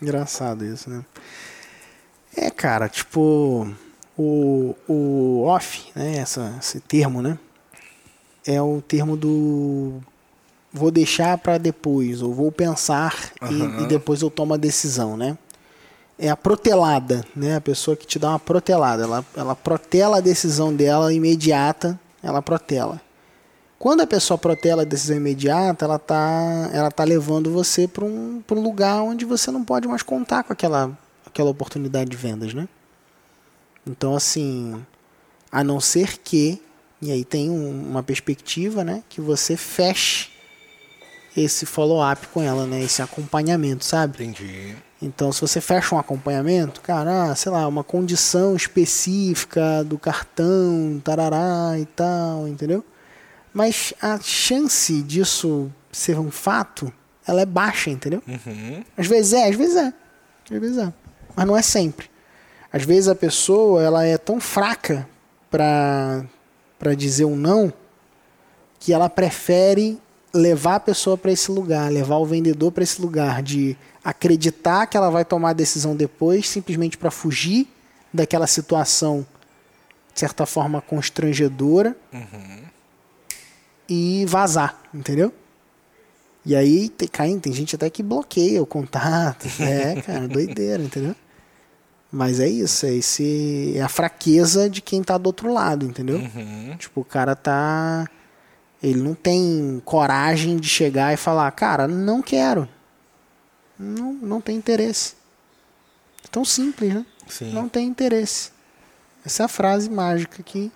engraçado 0.02 0.66
isso, 0.66 0.90
né? 0.90 1.04
É, 2.36 2.50
cara, 2.52 2.90
tipo, 2.90 3.68
o, 4.18 4.76
o 4.88 5.44
off, 5.44 5.92
né? 5.96 6.18
Essa, 6.18 6.56
esse 6.60 6.80
termo, 6.80 7.22
né? 7.22 7.38
É 8.46 8.62
o 8.62 8.82
termo 8.82 9.18
do 9.18 10.00
vou 10.72 10.92
deixar 10.92 11.38
para 11.38 11.58
depois, 11.58 12.22
ou 12.22 12.34
vou 12.34 12.52
pensar 12.52 13.32
uhum. 13.42 13.80
e, 13.80 13.84
e, 13.84 13.88
depois 13.88 14.22
eu 14.22 14.30
tomo 14.30 14.54
a 14.54 14.58
decisão, 14.58 15.16
né? 15.16 15.38
É 16.20 16.30
a 16.30 16.36
protelada, 16.36 17.26
né? 17.36 17.56
A 17.56 17.62
pessoa 17.62 17.96
que 17.96 18.06
te 18.06 18.20
dá 18.20 18.30
uma 18.30 18.40
protelada, 18.40 19.04
ela, 19.04 19.26
ela 19.36 19.56
protela 19.56 20.18
a 20.18 20.22
decisão 20.22 20.74
dela 20.74 21.14
imediata 21.14 22.00
ela 22.26 22.42
protela. 22.42 23.00
Quando 23.78 24.02
a 24.02 24.08
pessoa 24.08 24.38
protela 24.38 24.82
a 24.82 24.86
decisão 24.86 25.16
imediata, 25.16 25.86
ela 25.86 25.98
está 25.98 26.70
ela 26.74 26.90
tá 26.90 27.04
levando 27.04 27.52
você 27.52 27.88
para 27.88 28.04
um, 28.04 28.42
um 28.50 28.62
lugar 28.62 29.04
onde 29.04 29.26
você 29.26 29.52
não 29.52 29.64
pode 29.64 29.88
mais 29.88 30.02
contar 30.02 30.44
com 30.44 30.52
aquela, 30.52 30.98
aquela 31.26 31.52
oportunidade 31.52 32.10
de 32.10 32.18
vendas, 32.18 32.54
né? 32.54 32.68
Então, 33.86 34.16
assim, 34.16 34.84
a 35.52 35.64
não 35.64 35.80
ser 35.80 36.18
que, 36.18 36.62
e 37.02 37.12
aí 37.12 37.24
tem 37.24 37.50
um, 37.50 37.90
uma 37.90 38.02
perspectiva, 38.02 38.84
né, 38.84 39.04
que 39.08 39.22
você 39.22 39.56
feche 39.56 40.30
esse 41.36 41.66
follow-up 41.66 42.28
com 42.28 42.42
ela, 42.42 42.66
né, 42.66 42.82
esse 42.82 43.02
acompanhamento, 43.02 43.84
sabe? 43.84 44.24
Entendi. 44.24 44.76
Então, 45.02 45.32
se 45.32 45.42
você 45.42 45.60
fecha 45.60 45.94
um 45.94 46.00
acompanhamento, 46.00 46.82
cara, 46.82 47.32
ah, 47.32 47.36
sei 47.36 47.52
lá, 47.52 47.68
uma 47.68 47.84
condição 47.84 48.56
específica 48.56 49.84
do 49.84 50.00
cartão, 50.00 51.00
tarará 51.04 51.78
e 51.78 51.86
tal, 51.86 52.48
entendeu? 52.48 52.84
Mas 53.54 53.94
a 54.02 54.20
chance 54.20 55.02
disso 55.04 55.72
ser 55.92 56.18
um 56.18 56.32
fato, 56.32 56.92
ela 57.28 57.42
é 57.42 57.46
baixa, 57.46 57.90
entendeu? 57.90 58.22
Uhum. 58.28 58.84
Às 58.98 59.08
vezes 59.08 59.34
é, 59.34 59.50
às 59.50 59.56
vezes 59.56 59.76
é. 59.76 59.94
Às 60.50 60.60
vezes 60.60 60.78
é. 60.78 60.94
Mas 61.36 61.46
não 61.46 61.56
é 61.56 61.62
sempre. 61.62 62.10
Às 62.76 62.84
vezes 62.84 63.08
a 63.08 63.16
pessoa, 63.16 63.82
ela 63.82 64.04
é 64.04 64.18
tão 64.18 64.38
fraca 64.42 65.08
para 65.50 66.26
para 66.78 66.94
dizer 66.94 67.24
um 67.24 67.38
não, 67.38 67.72
que 68.82 68.92
ela 68.92 69.10
prefere 69.10 69.98
levar 70.34 70.76
a 70.76 70.80
pessoa 70.82 71.18
para 71.18 71.32
esse 71.32 71.50
lugar, 71.50 71.90
levar 71.90 72.18
o 72.18 72.26
vendedor 72.26 72.74
para 72.74 72.84
esse 72.84 73.02
lugar 73.02 73.42
de 73.42 73.78
acreditar 74.04 74.88
que 74.88 74.98
ela 74.98 75.10
vai 75.10 75.24
tomar 75.24 75.52
a 75.52 75.54
decisão 75.54 75.96
depois, 75.96 76.50
simplesmente 76.50 76.98
para 76.98 77.10
fugir 77.10 77.66
daquela 78.14 78.46
situação, 78.46 79.26
de 80.14 80.20
certa 80.20 80.46
forma, 80.46 80.82
constrangedora 80.82 81.96
uhum. 82.12 82.60
e 83.88 84.26
vazar, 84.28 84.78
entendeu? 84.94 85.34
E 86.46 86.54
aí 86.54 86.90
tem, 86.90 87.40
tem 87.40 87.54
gente 87.54 87.74
até 87.78 87.90
que 87.90 88.04
bloqueia 88.04 88.62
o 88.62 88.66
contato. 88.66 89.48
É, 89.64 90.02
cara, 90.02 90.28
doideira, 90.28 90.84
entendeu? 90.84 91.16
Mas 92.16 92.40
é 92.40 92.48
isso, 92.48 92.86
é, 92.86 92.94
esse, 92.94 93.74
é 93.76 93.82
a 93.82 93.90
fraqueza 93.90 94.70
de 94.70 94.82
quem 94.82 95.04
tá 95.04 95.18
do 95.18 95.28
outro 95.28 95.52
lado, 95.52 95.86
entendeu? 95.86 96.18
Uhum. 96.18 96.76
Tipo, 96.78 97.02
o 97.02 97.06
cara 97.06 97.36
tá. 97.36 98.08
Ele 98.82 99.02
não 99.02 99.14
tem 99.14 99.82
coragem 99.84 100.58
de 100.58 100.70
chegar 100.70 101.14
e 101.14 101.18
falar, 101.18 101.50
cara, 101.52 101.88
não 101.88 102.22
quero 102.22 102.70
não, 103.78 104.14
não 104.14 104.42
tem 104.42 104.58
interesse. 104.58 105.16
É 106.24 106.28
tão 106.28 106.44
simples, 106.44 106.94
né? 106.94 107.06
Sim. 107.28 107.52
Não 107.52 107.68
tem 107.68 107.88
interesse. 107.88 108.52
Essa 109.26 109.44
é 109.44 109.46
a 109.46 109.50
frase 109.50 109.90
mágica 109.90 110.42
que, 110.44 110.72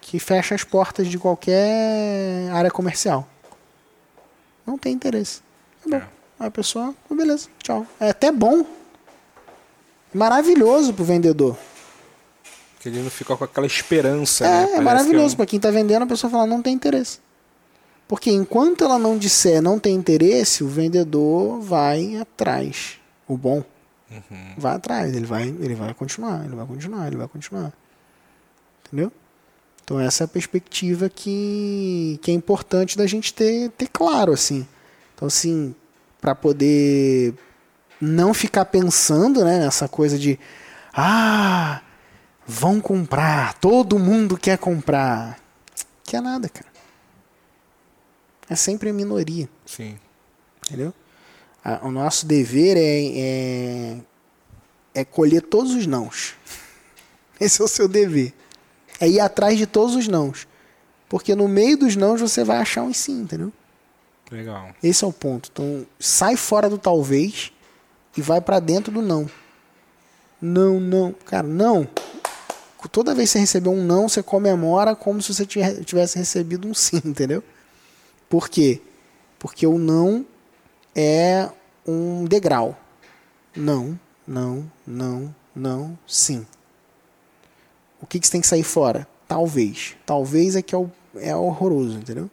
que 0.00 0.18
fecha 0.18 0.54
as 0.54 0.64
portas 0.64 1.08
de 1.08 1.18
qualquer 1.18 2.50
área 2.52 2.70
comercial. 2.70 3.28
Não 4.66 4.78
tem 4.78 4.94
interesse. 4.94 5.42
Tá 5.82 5.90
bom. 5.90 5.96
É. 5.96 6.08
Aí 6.40 6.46
a 6.48 6.50
pessoa, 6.50 6.94
oh, 7.08 7.14
beleza, 7.14 7.48
tchau. 7.62 7.86
É 8.00 8.10
até 8.10 8.30
bom. 8.32 8.64
Maravilhoso 10.14 10.92
pro 10.92 11.04
vendedor. 11.04 11.56
Que 12.80 12.88
ele 12.88 13.02
não 13.02 13.10
fica 13.10 13.36
com 13.36 13.44
aquela 13.44 13.66
esperança. 13.66 14.44
É, 14.44 14.66
né? 14.66 14.72
é 14.74 14.80
maravilhoso. 14.80 15.32
É 15.32 15.34
um... 15.34 15.36
Para 15.36 15.46
quem 15.46 15.56
está 15.56 15.70
vendendo, 15.70 16.02
a 16.02 16.06
pessoa 16.06 16.30
fala, 16.30 16.46
não 16.46 16.60
tem 16.60 16.74
interesse. 16.74 17.18
Porque 18.08 18.30
enquanto 18.30 18.84
ela 18.84 18.98
não 18.98 19.16
disser 19.16 19.62
não 19.62 19.78
tem 19.78 19.94
interesse, 19.94 20.62
o 20.62 20.68
vendedor 20.68 21.60
vai 21.60 22.16
atrás. 22.18 22.98
O 23.26 23.36
bom 23.36 23.64
uhum. 24.10 24.54
vai 24.58 24.74
atrás, 24.74 25.16
ele 25.16 25.24
vai, 25.24 25.48
ele 25.48 25.74
vai 25.74 25.94
continuar, 25.94 26.44
ele 26.44 26.54
vai 26.54 26.66
continuar, 26.66 27.06
ele 27.06 27.16
vai 27.16 27.28
continuar. 27.28 27.72
Entendeu? 28.86 29.10
Então 29.82 29.98
essa 29.98 30.24
é 30.24 30.26
a 30.26 30.28
perspectiva 30.28 31.08
que, 31.08 32.18
que 32.22 32.30
é 32.30 32.34
importante 32.34 32.98
da 32.98 33.06
gente 33.06 33.32
ter, 33.32 33.70
ter 33.70 33.88
claro 33.88 34.32
assim. 34.32 34.66
Então 35.14 35.26
assim, 35.26 35.74
para 36.20 36.34
poder 36.34 37.34
não 38.02 38.34
ficar 38.34 38.64
pensando, 38.66 39.44
né, 39.44 39.58
nessa 39.58 39.88
coisa 39.88 40.18
de 40.18 40.38
ah, 40.92 41.80
vão 42.46 42.80
comprar, 42.80 43.54
todo 43.54 43.98
mundo 43.98 44.36
quer 44.36 44.58
comprar. 44.58 45.38
Quer 46.04 46.20
nada, 46.20 46.48
cara 46.48 46.72
é 48.52 48.56
sempre 48.56 48.90
a 48.90 48.92
minoria. 48.92 49.48
Sim. 49.66 49.98
Entendeu? 50.66 50.94
o 51.82 51.92
nosso 51.92 52.26
dever 52.26 52.76
é, 52.76 52.80
é, 52.82 53.96
é 54.94 55.04
colher 55.04 55.42
todos 55.42 55.72
os 55.72 55.86
nãos. 55.86 56.34
Esse 57.40 57.62
é 57.62 57.64
o 57.64 57.68
seu 57.68 57.86
dever. 57.86 58.34
É 59.00 59.08
ir 59.08 59.20
atrás 59.20 59.56
de 59.56 59.64
todos 59.64 59.94
os 59.94 60.08
nãos. 60.08 60.48
Porque 61.08 61.34
no 61.34 61.46
meio 61.46 61.76
dos 61.76 61.94
nãos 61.94 62.20
você 62.20 62.42
vai 62.42 62.58
achar 62.58 62.82
um 62.82 62.92
sim, 62.92 63.20
entendeu? 63.20 63.52
Legal. 64.30 64.74
Esse 64.82 65.04
é 65.04 65.06
o 65.06 65.12
ponto. 65.12 65.50
Então, 65.52 65.86
sai 66.00 66.36
fora 66.36 66.68
do 66.68 66.78
talvez 66.78 67.52
e 68.16 68.22
vai 68.22 68.40
para 68.40 68.60
dentro 68.60 68.92
do 68.92 69.02
não. 69.02 69.28
Não, 70.40 70.80
não. 70.80 71.14
Cara, 71.24 71.46
não. 71.46 71.86
Toda 72.90 73.14
vez 73.14 73.30
que 73.30 73.34
você 73.34 73.38
receber 73.38 73.68
um 73.68 73.82
não, 73.82 74.08
você 74.08 74.22
comemora 74.22 74.94
como 74.96 75.22
se 75.22 75.32
você 75.32 75.46
tivesse 75.46 76.18
recebido 76.18 76.66
um 76.66 76.74
sim, 76.74 77.00
entendeu? 77.06 77.42
Por 78.28 78.48
quê? 78.48 78.82
Porque 79.38 79.66
o 79.66 79.78
não 79.78 80.26
é 80.94 81.48
um 81.86 82.24
degrau. 82.24 82.76
Não, 83.54 83.98
não, 84.26 84.70
não, 84.86 85.34
não, 85.54 85.98
sim. 86.06 86.46
O 88.00 88.06
que, 88.06 88.18
que 88.18 88.26
você 88.26 88.32
tem 88.32 88.40
que 88.40 88.46
sair 88.46 88.62
fora? 88.64 89.06
Talvez. 89.28 89.96
Talvez 90.04 90.56
é 90.56 90.62
que 90.62 90.74
é, 90.74 90.78
o, 90.78 90.90
é 91.16 91.36
horroroso, 91.36 91.98
entendeu? 91.98 92.28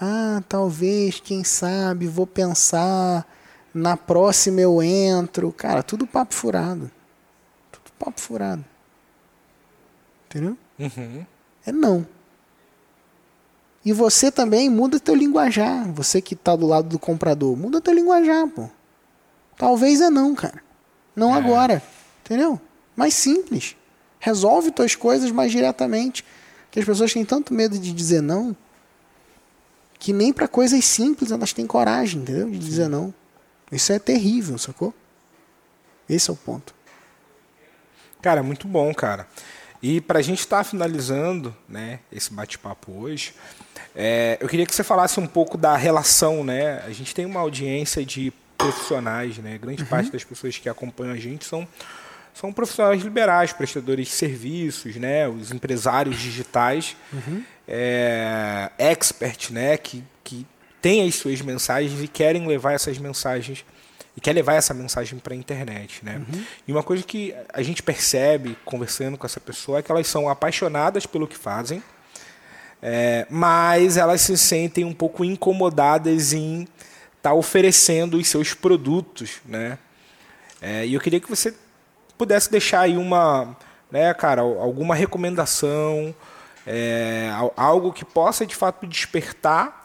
Ah, 0.00 0.42
talvez, 0.48 1.20
quem 1.20 1.42
sabe, 1.42 2.06
vou 2.06 2.26
pensar. 2.26 3.26
Na 3.72 3.96
próxima 3.96 4.60
eu 4.60 4.82
entro. 4.82 5.52
Cara, 5.52 5.82
tudo 5.82 6.06
papo 6.06 6.34
furado. 6.34 6.90
Tudo 7.70 7.92
papo 7.98 8.20
furado. 8.20 8.64
Entendeu? 10.26 10.56
Uhum. 10.78 11.26
É 11.66 11.72
não. 11.72 12.06
E 13.84 13.92
você 13.92 14.30
também 14.30 14.68
muda 14.68 15.00
teu 15.00 15.14
linguajar. 15.14 15.90
Você 15.92 16.20
que 16.20 16.34
está 16.34 16.54
do 16.54 16.66
lado 16.66 16.88
do 16.88 16.98
comprador, 16.98 17.56
muda 17.56 17.80
teu 17.80 17.94
linguajar, 17.94 18.46
pô. 18.48 18.68
Talvez 19.56 20.00
é 20.00 20.10
não, 20.10 20.34
cara. 20.34 20.62
Não 21.14 21.34
é. 21.34 21.38
agora. 21.38 21.82
Entendeu? 22.24 22.60
Mais 22.96 23.14
simples. 23.14 23.76
Resolve 24.18 24.70
tuas 24.70 24.94
coisas 24.94 25.30
mais 25.30 25.50
diretamente. 25.50 26.24
Que 26.70 26.80
as 26.80 26.86
pessoas 26.86 27.12
têm 27.12 27.24
tanto 27.24 27.52
medo 27.52 27.78
de 27.78 27.92
dizer 27.92 28.20
não 28.20 28.56
que 30.00 30.14
nem 30.14 30.32
para 30.32 30.48
coisas 30.48 30.82
simples 30.86 31.30
elas 31.30 31.52
têm 31.52 31.66
coragem, 31.66 32.22
entendeu? 32.22 32.50
De 32.50 32.58
dizer 32.58 32.88
não. 32.88 33.12
Isso 33.70 33.92
é 33.92 33.98
terrível, 33.98 34.58
sacou? 34.58 34.94
Esse 36.08 36.30
é 36.30 36.32
o 36.32 36.36
ponto. 36.36 36.74
Cara, 38.20 38.42
muito 38.42 38.66
bom, 38.66 38.92
cara. 38.92 39.26
E 39.82 40.00
para 40.00 40.18
a 40.18 40.22
gente 40.22 40.40
estar 40.40 40.58
tá 40.58 40.64
finalizando 40.64 41.56
né, 41.68 42.00
esse 42.12 42.32
bate-papo 42.32 42.92
hoje, 42.92 43.34
é, 43.94 44.36
eu 44.40 44.48
queria 44.48 44.66
que 44.66 44.74
você 44.74 44.84
falasse 44.84 45.18
um 45.18 45.26
pouco 45.26 45.56
da 45.56 45.76
relação. 45.76 46.44
Né? 46.44 46.82
A 46.84 46.90
gente 46.90 47.14
tem 47.14 47.24
uma 47.24 47.40
audiência 47.40 48.04
de 48.04 48.32
profissionais, 48.58 49.38
né? 49.38 49.56
grande 49.56 49.82
uhum. 49.82 49.88
parte 49.88 50.10
das 50.10 50.22
pessoas 50.22 50.58
que 50.58 50.68
acompanham 50.68 51.14
a 51.14 51.16
gente 51.16 51.46
são, 51.46 51.66
são 52.34 52.52
profissionais 52.52 53.02
liberais, 53.02 53.52
prestadores 53.52 54.08
de 54.08 54.12
serviços, 54.12 54.96
né? 54.96 55.26
os 55.28 55.50
empresários 55.50 56.18
digitais. 56.18 56.94
Uhum. 57.12 57.42
é, 57.66 58.70
expert, 58.78 59.50
né, 59.52 59.76
que, 59.76 60.04
que 60.24 60.44
tem 60.80 61.06
as 61.06 61.14
suas 61.14 61.40
mensagens 61.40 62.02
e 62.02 62.08
querem 62.08 62.46
levar 62.46 62.72
essas 62.72 62.98
mensagens 62.98 63.64
e 64.16 64.20
quer 64.20 64.32
levar 64.32 64.54
essa 64.54 64.74
mensagem 64.74 65.18
para 65.18 65.34
a 65.34 65.36
internet, 65.36 66.04
né? 66.04 66.16
Uhum. 66.16 66.44
E 66.66 66.72
uma 66.72 66.82
coisa 66.82 67.02
que 67.02 67.34
a 67.52 67.62
gente 67.62 67.82
percebe 67.82 68.56
conversando 68.64 69.16
com 69.16 69.26
essa 69.26 69.40
pessoa 69.40 69.78
é 69.78 69.82
que 69.82 69.90
elas 69.90 70.06
são 70.06 70.28
apaixonadas 70.28 71.06
pelo 71.06 71.28
que 71.28 71.36
fazem, 71.36 71.82
é, 72.82 73.26
mas 73.30 73.96
elas 73.96 74.20
se 74.20 74.36
sentem 74.36 74.84
um 74.84 74.92
pouco 74.92 75.24
incomodadas 75.24 76.32
em 76.32 76.62
estar 76.62 77.30
tá 77.30 77.34
oferecendo 77.34 78.16
os 78.16 78.26
seus 78.26 78.54
produtos, 78.54 79.40
né? 79.44 79.78
É, 80.60 80.86
e 80.86 80.94
eu 80.94 81.00
queria 81.00 81.20
que 81.20 81.28
você 81.28 81.54
pudesse 82.18 82.50
deixar 82.50 82.80
aí 82.80 82.96
uma, 82.96 83.56
né, 83.90 84.12
cara, 84.12 84.42
alguma 84.42 84.94
recomendação, 84.94 86.14
é, 86.66 87.30
algo 87.56 87.92
que 87.92 88.04
possa 88.04 88.44
de 88.44 88.54
fato 88.54 88.86
despertar, 88.86 89.79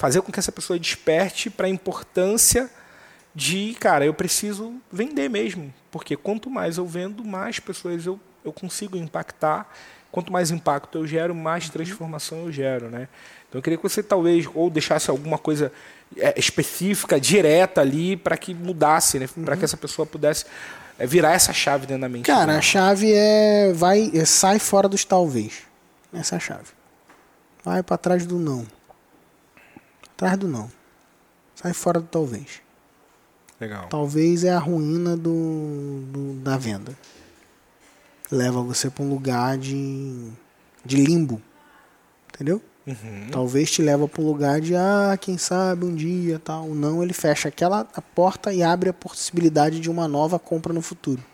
fazer 0.00 0.22
com 0.22 0.32
que 0.32 0.38
essa 0.38 0.50
pessoa 0.50 0.78
desperte 0.78 1.50
para 1.50 1.66
a 1.66 1.68
importância 1.70 2.70
de, 3.34 3.76
cara, 3.78 4.02
eu 4.02 4.14
preciso 4.14 4.72
vender 4.90 5.28
mesmo, 5.28 5.72
porque 5.90 6.16
quanto 6.16 6.48
mais 6.48 6.78
eu 6.78 6.86
vendo, 6.86 7.22
mais 7.22 7.60
pessoas 7.60 8.06
eu, 8.06 8.18
eu 8.42 8.50
consigo 8.50 8.96
impactar 8.96 9.70
quanto 10.10 10.32
mais 10.32 10.50
impacto 10.50 10.96
eu 10.96 11.06
gero, 11.06 11.34
mais 11.34 11.68
transformação 11.68 12.46
eu 12.46 12.50
gero, 12.50 12.88
né? 12.88 13.08
Então 13.46 13.58
eu 13.58 13.62
queria 13.62 13.76
que 13.76 13.82
você 13.82 14.02
talvez 14.02 14.48
ou 14.54 14.70
deixasse 14.70 15.10
alguma 15.10 15.36
coisa 15.36 15.70
é, 16.16 16.32
específica, 16.40 17.20
direta 17.20 17.82
ali, 17.82 18.16
para 18.16 18.38
que 18.38 18.54
mudasse, 18.54 19.18
né? 19.18 19.28
Para 19.44 19.54
que 19.54 19.66
essa 19.66 19.76
pessoa 19.76 20.06
pudesse 20.06 20.46
é, 20.98 21.06
virar 21.06 21.34
essa 21.34 21.52
chave 21.52 21.86
dentro 21.86 22.00
da 22.00 22.08
mente. 22.08 22.24
Cara, 22.24 22.56
a 22.56 22.62
chave 22.62 23.12
é 23.12 23.70
vai 23.74 24.10
é, 24.14 24.24
sai 24.24 24.58
fora 24.58 24.88
dos 24.88 25.04
talvez. 25.04 25.58
Essa 26.10 26.36
é 26.36 26.38
a 26.38 26.40
chave. 26.40 26.68
Vai 27.62 27.82
para 27.82 27.98
trás 27.98 28.24
do 28.24 28.38
não. 28.38 28.66
Atrás 30.20 30.36
do 30.36 30.46
não. 30.46 30.70
Sai 31.54 31.72
fora 31.72 31.98
do 31.98 32.06
talvez. 32.06 32.60
Legal. 33.58 33.88
Talvez 33.88 34.44
é 34.44 34.52
a 34.52 34.58
ruína 34.58 35.16
do, 35.16 36.02
do 36.12 36.34
da 36.42 36.58
venda 36.58 36.94
leva 38.30 38.60
você 38.60 38.90
para 38.90 39.02
um 39.02 39.08
lugar 39.08 39.56
de, 39.56 40.30
de 40.84 40.96
limbo. 40.96 41.40
Entendeu? 42.34 42.60
Uhum. 42.86 43.28
Talvez 43.30 43.70
te 43.70 43.80
leva 43.80 44.06
para 44.06 44.20
um 44.20 44.26
lugar 44.26 44.60
de, 44.60 44.76
ah, 44.76 45.16
quem 45.18 45.38
sabe 45.38 45.86
um 45.86 45.94
dia 45.94 46.38
tal. 46.38 46.68
Não, 46.68 47.02
ele 47.02 47.14
fecha 47.14 47.48
aquela 47.48 47.88
a 47.94 48.02
porta 48.02 48.52
e 48.52 48.62
abre 48.62 48.90
a 48.90 48.92
possibilidade 48.92 49.80
de 49.80 49.90
uma 49.90 50.06
nova 50.06 50.38
compra 50.38 50.74
no 50.74 50.82
futuro. 50.82 51.24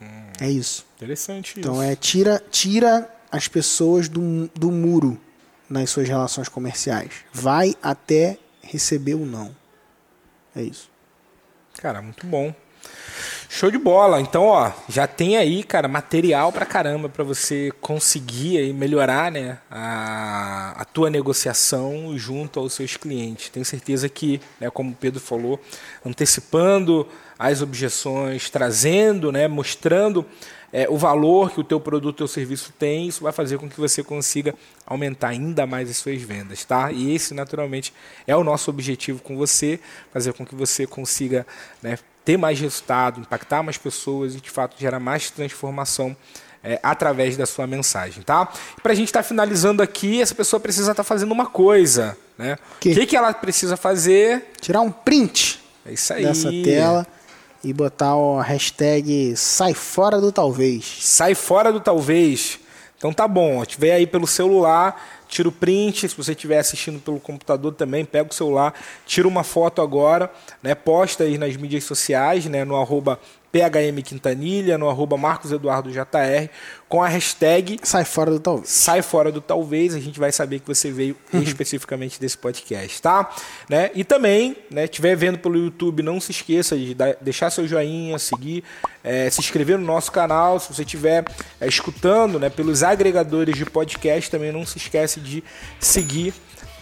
Hum. 0.00 0.06
É 0.40 0.48
isso. 0.48 0.86
Interessante 0.94 1.58
então 1.58 1.74
isso. 1.74 1.82
é 1.82 1.96
tira, 1.96 2.40
tira 2.48 3.12
as 3.28 3.48
pessoas 3.48 4.08
do, 4.08 4.48
do 4.54 4.70
muro 4.70 5.18
nas 5.72 5.90
suas 5.90 6.08
relações 6.08 6.48
comerciais. 6.48 7.10
Vai 7.32 7.74
até 7.82 8.38
receber 8.62 9.14
o 9.14 9.26
não. 9.26 9.54
É 10.54 10.62
isso. 10.62 10.90
Cara, 11.78 12.02
muito 12.02 12.26
bom. 12.26 12.54
Show 13.48 13.70
de 13.70 13.78
bola. 13.78 14.20
Então, 14.20 14.44
ó, 14.46 14.72
já 14.88 15.06
tem 15.06 15.36
aí, 15.36 15.62
cara, 15.62 15.86
material 15.86 16.50
pra 16.50 16.64
caramba 16.64 17.08
para 17.08 17.22
você 17.22 17.70
conseguir 17.80 18.58
aí 18.58 18.72
melhorar, 18.72 19.30
né, 19.30 19.58
a, 19.70 20.74
a 20.78 20.84
tua 20.86 21.10
negociação 21.10 22.16
junto 22.16 22.58
aos 22.58 22.72
seus 22.72 22.96
clientes. 22.96 23.50
Tenho 23.50 23.64
certeza 23.64 24.08
que, 24.08 24.40
né, 24.58 24.70
como 24.70 24.92
o 24.92 24.96
Pedro 24.96 25.20
falou, 25.20 25.60
antecipando 26.04 27.06
as 27.38 27.62
objeções, 27.62 28.50
trazendo, 28.50 29.32
né, 29.32 29.48
mostrando 29.48 30.26
é, 30.72 30.88
o 30.88 30.96
valor 30.96 31.50
que 31.52 31.60
o 31.60 31.64
teu 31.64 31.78
produto 31.78 32.22
ou 32.22 32.28
serviço 32.28 32.72
tem, 32.78 33.06
isso 33.06 33.22
vai 33.22 33.32
fazer 33.32 33.58
com 33.58 33.68
que 33.68 33.78
você 33.78 34.02
consiga 34.02 34.54
aumentar 34.86 35.28
ainda 35.28 35.66
mais 35.66 35.90
as 35.90 35.98
suas 35.98 36.22
vendas, 36.22 36.64
tá? 36.64 36.90
E 36.90 37.14
esse, 37.14 37.34
naturalmente, 37.34 37.92
é 38.26 38.34
o 38.34 38.42
nosso 38.42 38.70
objetivo 38.70 39.20
com 39.22 39.36
você, 39.36 39.78
fazer 40.10 40.32
com 40.32 40.46
que 40.46 40.54
você 40.54 40.86
consiga 40.86 41.46
né, 41.82 41.98
ter 42.24 42.38
mais 42.38 42.58
resultado, 42.58 43.20
impactar 43.20 43.62
mais 43.62 43.76
pessoas 43.76 44.34
e 44.34 44.40
de 44.40 44.50
fato 44.50 44.76
gerar 44.78 44.98
mais 44.98 45.30
transformação 45.30 46.16
é, 46.64 46.80
através 46.82 47.36
da 47.36 47.44
sua 47.44 47.66
mensagem, 47.66 48.22
tá? 48.22 48.50
Para 48.82 48.92
a 48.92 48.94
gente 48.94 49.08
estar 49.08 49.22
tá 49.22 49.28
finalizando 49.28 49.82
aqui, 49.82 50.22
essa 50.22 50.34
pessoa 50.34 50.58
precisa 50.58 50.92
estar 50.92 51.02
tá 51.02 51.04
fazendo 51.04 51.32
uma 51.32 51.46
coisa, 51.46 52.16
né? 52.38 52.56
Que? 52.80 52.92
O 52.92 52.94
que, 52.94 53.06
que 53.06 53.16
ela 53.16 53.34
precisa 53.34 53.76
fazer? 53.76 54.52
Tirar 54.60 54.80
um 54.80 54.90
print 54.90 55.60
é 55.84 55.92
isso 55.92 56.12
aí. 56.14 56.24
dessa 56.24 56.50
tela 56.64 57.06
e 57.64 57.72
botar 57.72 58.16
o 58.16 58.40
hashtag 58.40 59.36
sai 59.36 59.74
fora 59.74 60.20
do 60.20 60.32
talvez. 60.32 60.84
Sai 61.00 61.34
fora 61.34 61.72
do 61.72 61.80
talvez. 61.80 62.58
Então 62.96 63.12
tá 63.12 63.26
bom, 63.26 63.64
tiver 63.64 63.92
aí 63.92 64.06
pelo 64.06 64.26
celular, 64.26 65.24
tira 65.26 65.48
o 65.48 65.52
print, 65.52 66.08
se 66.08 66.16
você 66.16 66.32
estiver 66.32 66.58
assistindo 66.58 67.00
pelo 67.00 67.18
computador 67.18 67.72
também, 67.74 68.04
pega 68.04 68.30
o 68.30 68.34
celular, 68.34 68.74
tira 69.04 69.26
uma 69.26 69.42
foto 69.42 69.82
agora, 69.82 70.30
né, 70.62 70.74
posta 70.74 71.24
aí 71.24 71.36
nas 71.36 71.56
mídias 71.56 71.82
sociais, 71.82 72.46
né, 72.46 72.64
no 72.64 72.76
arroba 72.76 73.18
PHM 73.52 74.02
Quintanilha, 74.02 74.78
no 74.78 74.88
arroba 74.88 75.16
Marcos 75.18 75.52
Eduardo 75.52 75.90
JR, 75.92 76.48
com 76.88 77.02
a 77.02 77.08
hashtag 77.08 77.78
Sai 77.82 78.04
Fora 78.04 78.30
do 78.30 78.40
Talvez. 78.40 78.68
Sai 78.70 79.02
Fora 79.02 79.30
do 79.30 79.40
Talvez, 79.40 79.94
a 79.94 80.00
gente 80.00 80.18
vai 80.18 80.32
saber 80.32 80.60
que 80.60 80.66
você 80.66 80.90
veio 80.90 81.14
especificamente 81.34 82.18
desse 82.18 82.38
podcast, 82.38 83.02
tá? 83.02 83.30
Né? 83.68 83.90
E 83.94 84.04
também, 84.04 84.56
né, 84.70 84.84
estiver 84.84 85.14
vendo 85.14 85.38
pelo 85.38 85.56
YouTube, 85.56 86.02
não 86.02 86.18
se 86.18 86.30
esqueça 86.30 86.76
de 86.76 86.96
deixar 87.20 87.50
seu 87.50 87.68
joinha, 87.68 88.18
seguir, 88.18 88.64
é, 89.04 89.28
se 89.28 89.40
inscrever 89.40 89.78
no 89.78 89.84
nosso 89.84 90.10
canal. 90.10 90.58
Se 90.58 90.72
você 90.72 90.82
estiver 90.82 91.24
é, 91.60 91.68
escutando 91.68 92.38
né, 92.38 92.48
pelos 92.48 92.82
agregadores 92.82 93.56
de 93.56 93.66
podcast, 93.66 94.30
também 94.30 94.50
não 94.50 94.64
se 94.64 94.78
esquece 94.78 95.20
de 95.20 95.44
seguir 95.78 96.32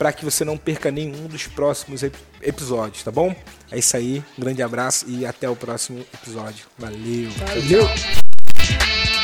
para 0.01 0.15
que 0.15 0.25
você 0.25 0.47
não 0.47 0.57
perca 0.57 0.91
nenhum 0.91 1.27
dos 1.27 1.47
próximos 1.47 2.03
ep 2.03 2.17
episódios, 2.41 3.03
tá 3.03 3.11
bom? 3.11 3.37
É 3.71 3.79
isso 3.79 3.95
aí, 3.95 4.25
um 4.39 4.41
grande 4.41 4.63
abraço 4.63 5.05
e 5.07 5.27
até 5.27 5.47
o 5.47 5.55
próximo 5.55 6.01
episódio. 6.15 6.65
Valeu! 6.79 7.29
Valeu. 7.47 9.20